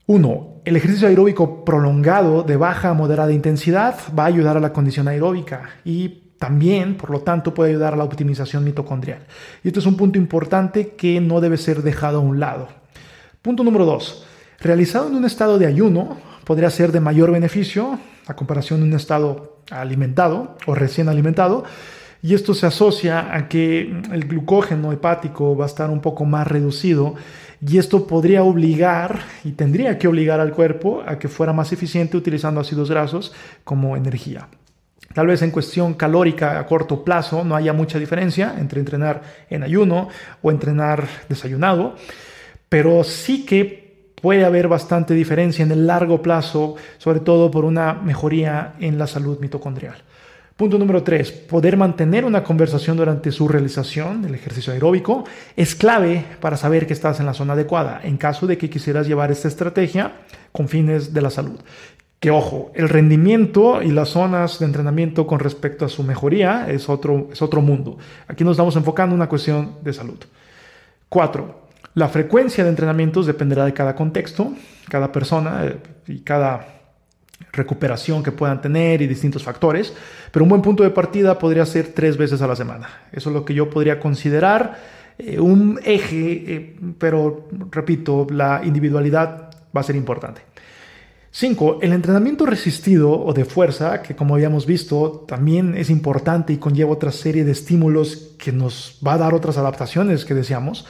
1. 0.07 0.61
El 0.65 0.77
ejercicio 0.77 1.09
aeróbico 1.09 1.65
prolongado 1.65 2.45
de 2.45 2.57
baja 2.57 2.91
a 2.91 2.95
moderada 2.95 3.33
intensidad 3.33 3.97
va 4.17 4.23
a 4.23 4.27
ayudar 4.27 4.57
a 4.57 4.61
la 4.61 4.73
condición 4.73 5.09
aeróbica 5.09 5.71
y 5.85 6.31
también, 6.39 6.97
por 6.97 7.11
lo 7.11 7.23
tanto, 7.23 7.53
puede 7.53 7.71
ayudar 7.71 7.95
a 7.95 7.97
la 7.97 8.05
optimización 8.05 8.63
mitocondrial. 8.63 9.27
Y 9.65 9.69
esto 9.69 9.81
es 9.81 9.87
un 9.87 9.97
punto 9.97 10.17
importante 10.17 10.91
que 10.91 11.21
no 11.21 11.41
debe 11.41 11.57
ser 11.57 11.83
dejado 11.83 12.19
a 12.19 12.21
un 12.21 12.39
lado. 12.39 12.69
Punto 13.43 13.65
número 13.65 13.85
2. 13.85 14.27
Realizado 14.61 15.09
en 15.09 15.17
un 15.17 15.25
estado 15.25 15.59
de 15.59 15.67
ayuno, 15.67 16.19
podría 16.45 16.71
ser 16.71 16.93
de 16.93 17.01
mayor 17.01 17.33
beneficio 17.33 17.99
a 18.29 18.37
comparación 18.37 18.79
de 18.79 18.87
un 18.87 18.95
estado 18.95 19.59
alimentado 19.73 20.57
o 20.67 20.77
recién 20.77 21.09
alimentado. 21.09 21.65
Y 22.25 22.33
esto 22.33 22.55
se 22.55 22.65
asocia 22.65 23.37
a 23.37 23.51
que 23.51 23.83
el 23.83 24.27
glucógeno 24.27 24.93
hepático 24.93 25.55
va 25.55 25.67
a 25.67 25.69
estar 25.69 25.91
un 25.91 26.01
poco 26.01 26.25
más 26.25 26.47
reducido 26.47 27.17
y 27.61 27.77
esto 27.77 28.07
podría 28.07 28.43
obligar 28.45 29.21
y 29.45 29.53
tendría 29.53 29.99
que 29.99 30.09
obligar 30.09 30.41
al 30.41 30.53
cuerpo 30.53 31.03
a 31.07 31.19
que 31.19 31.29
fuera 31.29 31.53
más 31.53 31.71
eficiente 31.75 32.17
utilizando 32.17 32.63
ácidos 32.63 32.89
grasos 32.89 33.35
como 33.63 33.95
energía. 33.95 34.49
Tal 35.13 35.27
vez 35.27 35.43
en 35.43 35.51
cuestión 35.51 35.93
calórica 35.93 36.59
a 36.59 36.65
corto 36.65 37.05
plazo 37.05 37.45
no 37.45 37.57
haya 37.57 37.75
mucha 37.75 37.99
diferencia 37.99 38.55
entre 38.59 38.81
entrenar 38.81 39.21
en 39.51 39.63
ayuno 39.63 40.09
o 40.41 40.51
entrenar 40.51 41.07
desayunado, 41.29 41.95
pero 42.71 43.05
sí 43.05 43.45
que 43.45 44.15
puede 44.23 44.47
haber 44.47 44.67
bastante 44.69 45.13
diferencia 45.13 45.63
en 45.63 45.73
el 45.73 45.87
largo 45.87 46.23
plazo, 46.23 46.77
sobre 46.97 47.21
todo 47.21 47.51
por 47.51 47.67
una 47.67 47.93
mejoría 47.93 48.77
en 48.81 48.97
la 48.97 49.07
salud 49.07 49.41
mitocondrial. 49.41 49.97
Punto 50.57 50.79
número 50.79 51.03
3. 51.03 51.33
Poder 51.33 51.77
mantener 51.77 52.25
una 52.25 52.45
conversación 52.45 52.97
durante 52.97 53.33
su 53.33 53.49
realización 53.49 54.23
del 54.23 54.37
ejercicio 54.37 54.73
aeróbico 54.73 55.25
es 55.57 55.75
clave 55.75 56.25
para 56.41 56.57
saber 56.57 56.87
que 56.87 56.93
estás 56.93 57.19
en 57.19 57.27
la 57.27 57.35
zona 57.35 57.55
adecuada 57.55 58.01
en 58.05 58.17
caso 58.17 58.47
de 58.47 58.57
que 58.57 58.71
quisieras 58.71 59.09
llevar 59.09 59.33
esta 59.33 59.49
estrategia 59.49 60.13
con 60.53 60.69
fines 60.69 61.13
de 61.13 61.23
la 61.23 61.31
salud. 61.31 61.59
Que 62.21 62.31
ojo, 62.31 62.71
el 62.77 62.89
rendimiento 62.89 63.83
y 63.83 63.91
las 63.91 64.11
zonas 64.11 64.61
de 64.61 64.67
entrenamiento 64.67 65.27
con 65.27 65.41
respecto 65.41 65.87
a 65.87 65.89
su 65.89 66.05
mejoría 66.05 66.71
es 66.71 66.89
otro, 66.89 67.31
es 67.33 67.43
otro 67.43 67.61
mundo. 67.61 67.99
Aquí 68.29 68.45
nos 68.45 68.53
estamos 68.53 68.77
enfocando 68.77 69.15
en 69.15 69.23
una 69.23 69.29
cuestión 69.29 69.79
de 69.83 69.93
salud. 69.93 70.19
4. 71.09 71.63
La 71.95 72.09
frecuencia 72.09 72.63
de 72.63 72.71
entrenamientos 72.71 73.27
dependerá 73.27 73.65
de 73.65 73.73
cada 73.73 73.97
contexto, 73.97 74.53
cada 74.89 75.11
persona 75.11 75.65
eh, 75.67 75.79
y 76.07 76.21
cada 76.21 76.84
recuperación 77.53 78.23
que 78.23 78.33
puedan 78.33 78.61
tener 78.61 79.03
y 79.03 79.07
distintos 79.07 79.43
factores, 79.43 79.93
pero 80.31 80.45
un 80.45 80.49
buen 80.49 80.63
punto 80.63 80.83
de 80.83 80.91
partida 80.91 81.39
podría 81.39 81.67
ser 81.67 81.89
tres 81.89 82.17
veces 82.17 82.43
a 82.43 82.47
la 82.47 82.57
semana. 82.57 82.89
Eso 83.13 83.31
es 83.31 83.35
lo 83.35 83.45
que 83.45 83.55
yo 83.55 83.71
podría 83.71 84.01
considerar 84.01 84.79
eh, 85.19 85.39
un 85.39 85.79
eje, 85.85 86.45
eh, 86.47 86.77
pero 86.99 87.49
repito, 87.71 88.27
la 88.31 88.63
individualidad 88.65 89.51
va 89.77 89.81
a 89.81 89.85
ser 89.85 89.97
importante. 89.97 90.43
5. 91.31 91.79
El 91.83 91.93
entrenamiento 91.93 92.47
resistido 92.47 93.11
o 93.11 93.33
de 93.33 93.45
fuerza, 93.45 94.03
que 94.03 94.15
como 94.15 94.37
habíamos 94.37 94.67
visto 94.67 95.25
también 95.27 95.77
es 95.77 95.91
importante 95.91 96.53
y 96.53 96.59
conlleva 96.59 96.93
otra 96.93 97.11
serie 97.11 97.45
de 97.45 97.51
estímulos 97.51 98.37
que 98.39 98.53
nos 98.53 99.01
va 99.05 99.15
a 99.15 99.19
dar 99.19 99.35
otras 99.35 99.59
adaptaciones 99.59 100.25
que 100.25 100.35
deseamos. 100.35 100.87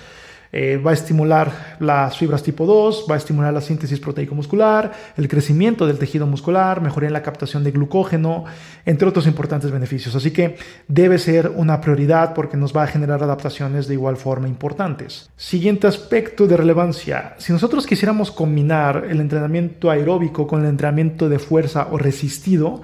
Eh, 0.56 0.76
va 0.76 0.92
a 0.92 0.94
estimular 0.94 1.76
las 1.80 2.16
fibras 2.16 2.44
tipo 2.44 2.64
2, 2.64 3.06
va 3.10 3.16
a 3.16 3.18
estimular 3.18 3.52
la 3.52 3.60
síntesis 3.60 3.98
proteico-muscular, 3.98 4.92
el 5.16 5.26
crecimiento 5.26 5.84
del 5.84 5.98
tejido 5.98 6.28
muscular, 6.28 6.80
mejorar 6.80 7.10
la 7.10 7.24
captación 7.24 7.64
de 7.64 7.72
glucógeno, 7.72 8.44
entre 8.86 9.08
otros 9.08 9.26
importantes 9.26 9.72
beneficios. 9.72 10.14
Así 10.14 10.30
que 10.30 10.54
debe 10.86 11.18
ser 11.18 11.50
una 11.56 11.80
prioridad 11.80 12.34
porque 12.34 12.56
nos 12.56 12.72
va 12.72 12.84
a 12.84 12.86
generar 12.86 13.20
adaptaciones 13.20 13.88
de 13.88 13.94
igual 13.94 14.16
forma 14.16 14.46
importantes. 14.46 15.28
Siguiente 15.36 15.88
aspecto 15.88 16.46
de 16.46 16.56
relevancia. 16.56 17.34
Si 17.38 17.52
nosotros 17.52 17.84
quisiéramos 17.84 18.30
combinar 18.30 19.08
el 19.10 19.18
entrenamiento 19.18 19.90
aeróbico 19.90 20.46
con 20.46 20.60
el 20.60 20.68
entrenamiento 20.68 21.28
de 21.28 21.40
fuerza 21.40 21.88
o 21.90 21.98
resistido, 21.98 22.80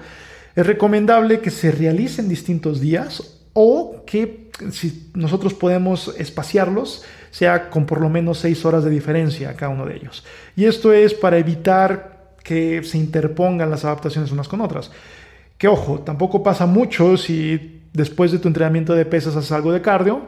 es 0.57 0.67
recomendable 0.67 1.39
que 1.39 1.51
se 1.51 1.71
realicen 1.71 2.27
distintos 2.27 2.81
días 2.81 3.37
o 3.53 4.03
que 4.05 4.51
si 4.71 5.09
nosotros 5.13 5.53
podemos 5.53 6.13
espaciarlos, 6.17 7.03
sea 7.31 7.69
con 7.69 7.85
por 7.85 7.99
lo 7.99 8.09
menos 8.09 8.37
seis 8.37 8.63
horas 8.65 8.83
de 8.83 8.91
diferencia 8.91 9.55
cada 9.55 9.71
uno 9.71 9.85
de 9.85 9.95
ellos. 9.95 10.23
Y 10.55 10.65
esto 10.65 10.93
es 10.93 11.13
para 11.15 11.37
evitar 11.37 12.35
que 12.43 12.83
se 12.83 12.97
interpongan 12.97 13.71
las 13.71 13.85
adaptaciones 13.85 14.31
unas 14.31 14.47
con 14.47 14.61
otras. 14.61 14.91
Que 15.57 15.67
ojo, 15.67 15.99
tampoco 15.99 16.43
pasa 16.43 16.65
mucho 16.65 17.17
si 17.17 17.81
después 17.93 18.31
de 18.31 18.39
tu 18.39 18.47
entrenamiento 18.47 18.93
de 18.93 19.05
pesas 19.05 19.35
haces 19.35 19.51
algo 19.51 19.71
de 19.71 19.81
cardio, 19.81 20.27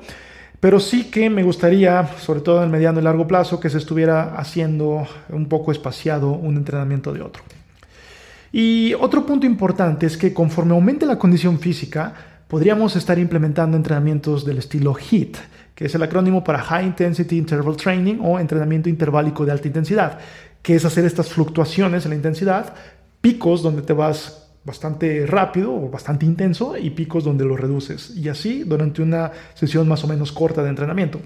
pero 0.59 0.79
sí 0.79 1.05
que 1.11 1.29
me 1.29 1.43
gustaría, 1.43 2.07
sobre 2.19 2.39
todo 2.39 2.59
en 2.59 2.63
el 2.63 2.69
mediano 2.69 2.99
y 2.99 3.03
largo 3.03 3.27
plazo, 3.27 3.59
que 3.59 3.69
se 3.69 3.77
estuviera 3.77 4.35
haciendo 4.35 5.05
un 5.29 5.47
poco 5.47 5.71
espaciado 5.71 6.31
un 6.31 6.55
entrenamiento 6.55 7.11
de 7.11 7.21
otro. 7.21 7.43
Y 8.51 8.93
otro 8.93 9.25
punto 9.25 9.45
importante 9.45 10.05
es 10.05 10.15
que 10.15 10.33
conforme 10.33 10.73
aumente 10.73 11.05
la 11.05 11.17
condición 11.17 11.59
física, 11.59 12.13
podríamos 12.47 12.95
estar 12.95 13.17
implementando 13.17 13.75
entrenamientos 13.75 14.45
del 14.45 14.59
estilo 14.59 14.93
HIIT, 14.93 15.37
que 15.75 15.85
es 15.85 15.95
el 15.95 16.03
acrónimo 16.03 16.43
para 16.43 16.59
High 16.59 16.85
Intensity 16.85 17.37
Interval 17.37 17.75
Training 17.77 18.19
o 18.21 18.39
entrenamiento 18.39 18.89
interválico 18.89 19.45
de 19.45 19.51
alta 19.51 19.67
intensidad, 19.67 20.19
que 20.61 20.75
es 20.75 20.85
hacer 20.85 21.05
estas 21.05 21.29
fluctuaciones 21.29 22.05
en 22.05 22.11
la 22.11 22.15
intensidad, 22.15 22.73
picos 23.21 23.61
donde 23.63 23.81
te 23.81 23.93
vas 23.93 24.49
bastante 24.63 25.25
rápido 25.25 25.73
o 25.73 25.89
bastante 25.89 26.25
intenso 26.25 26.77
y 26.77 26.89
picos 26.91 27.23
donde 27.23 27.45
lo 27.45 27.57
reduces. 27.57 28.15
Y 28.15 28.29
así 28.29 28.63
durante 28.63 29.01
una 29.01 29.31
sesión 29.53 29.87
más 29.87 30.03
o 30.03 30.07
menos 30.07 30.31
corta 30.31 30.63
de 30.63 30.69
entrenamiento. 30.69 31.19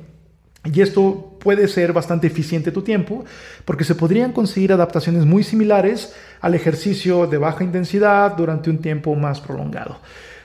Y 0.73 0.81
esto 0.81 1.37
puede 1.39 1.67
ser 1.67 1.93
bastante 1.93 2.27
eficiente 2.27 2.71
tu 2.71 2.81
tiempo 2.81 3.23
porque 3.63 3.83
se 3.83 3.95
podrían 3.95 4.33
conseguir 4.33 4.73
adaptaciones 4.73 5.25
muy 5.25 5.43
similares 5.43 6.13
al 6.41 6.55
ejercicio 6.55 7.27
de 7.27 7.37
baja 7.37 7.63
intensidad 7.63 8.35
durante 8.35 8.69
un 8.69 8.79
tiempo 8.79 9.15
más 9.15 9.39
prolongado. 9.39 9.99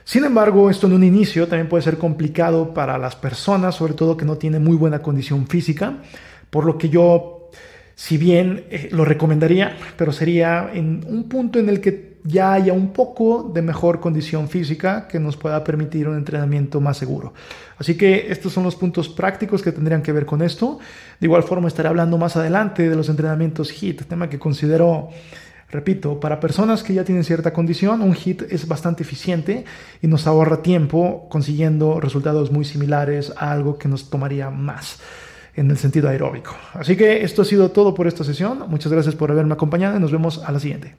Sin 0.04 0.24
embargo, 0.24 0.68
esto 0.68 0.86
en 0.86 0.94
un 0.94 1.04
inicio 1.04 1.46
también 1.46 1.68
puede 1.68 1.82
ser 1.82 1.98
complicado 1.98 2.74
para 2.74 2.98
las 2.98 3.16
personas, 3.16 3.76
sobre 3.76 3.94
todo 3.94 4.16
que 4.16 4.24
no 4.24 4.36
tienen 4.36 4.64
muy 4.64 4.76
buena 4.76 5.00
condición 5.00 5.46
física, 5.46 5.98
por 6.50 6.64
lo 6.64 6.76
que 6.76 6.88
yo, 6.88 7.50
si 7.94 8.18
bien 8.18 8.64
eh, 8.70 8.88
lo 8.92 9.04
recomendaría, 9.04 9.76
pero 9.96 10.12
sería 10.12 10.70
en 10.72 11.04
un 11.06 11.28
punto 11.28 11.58
en 11.58 11.68
el 11.68 11.80
que 11.80 12.12
ya 12.24 12.52
haya 12.52 12.72
un 12.72 12.92
poco 12.92 13.50
de 13.52 13.62
mejor 13.62 14.00
condición 14.00 14.48
física 14.48 15.08
que 15.08 15.18
nos 15.18 15.36
pueda 15.36 15.62
permitir 15.64 16.08
un 16.08 16.16
entrenamiento 16.16 16.80
más 16.80 16.96
seguro. 16.96 17.34
Así 17.78 17.96
que 17.96 18.30
estos 18.30 18.52
son 18.52 18.64
los 18.64 18.76
puntos 18.76 19.08
prácticos 19.08 19.62
que 19.62 19.72
tendrían 19.72 20.02
que 20.02 20.12
ver 20.12 20.24
con 20.24 20.42
esto. 20.42 20.78
De 21.18 21.26
igual 21.26 21.42
forma 21.42 21.68
estaré 21.68 21.88
hablando 21.88 22.18
más 22.18 22.36
adelante 22.36 22.88
de 22.88 22.94
los 22.94 23.08
entrenamientos 23.08 23.72
HIT, 23.72 24.04
tema 24.04 24.28
que 24.28 24.38
considero 24.38 25.08
Repito, 25.72 26.20
para 26.20 26.38
personas 26.38 26.82
que 26.82 26.92
ya 26.92 27.02
tienen 27.02 27.24
cierta 27.24 27.54
condición, 27.54 28.02
un 28.02 28.14
HIT 28.14 28.42
es 28.52 28.68
bastante 28.68 29.04
eficiente 29.04 29.64
y 30.02 30.06
nos 30.06 30.26
ahorra 30.26 30.62
tiempo 30.62 31.26
consiguiendo 31.30 31.98
resultados 31.98 32.52
muy 32.52 32.66
similares 32.66 33.32
a 33.38 33.50
algo 33.50 33.78
que 33.78 33.88
nos 33.88 34.10
tomaría 34.10 34.50
más 34.50 35.00
en 35.56 35.70
el 35.70 35.78
sentido 35.78 36.10
aeróbico. 36.10 36.54
Así 36.74 36.94
que 36.94 37.24
esto 37.24 37.40
ha 37.40 37.44
sido 37.46 37.70
todo 37.70 37.94
por 37.94 38.06
esta 38.06 38.22
sesión. 38.22 38.66
Muchas 38.68 38.92
gracias 38.92 39.14
por 39.14 39.30
haberme 39.30 39.54
acompañado 39.54 39.96
y 39.96 40.00
nos 40.00 40.12
vemos 40.12 40.42
a 40.44 40.52
la 40.52 40.60
siguiente. 40.60 40.94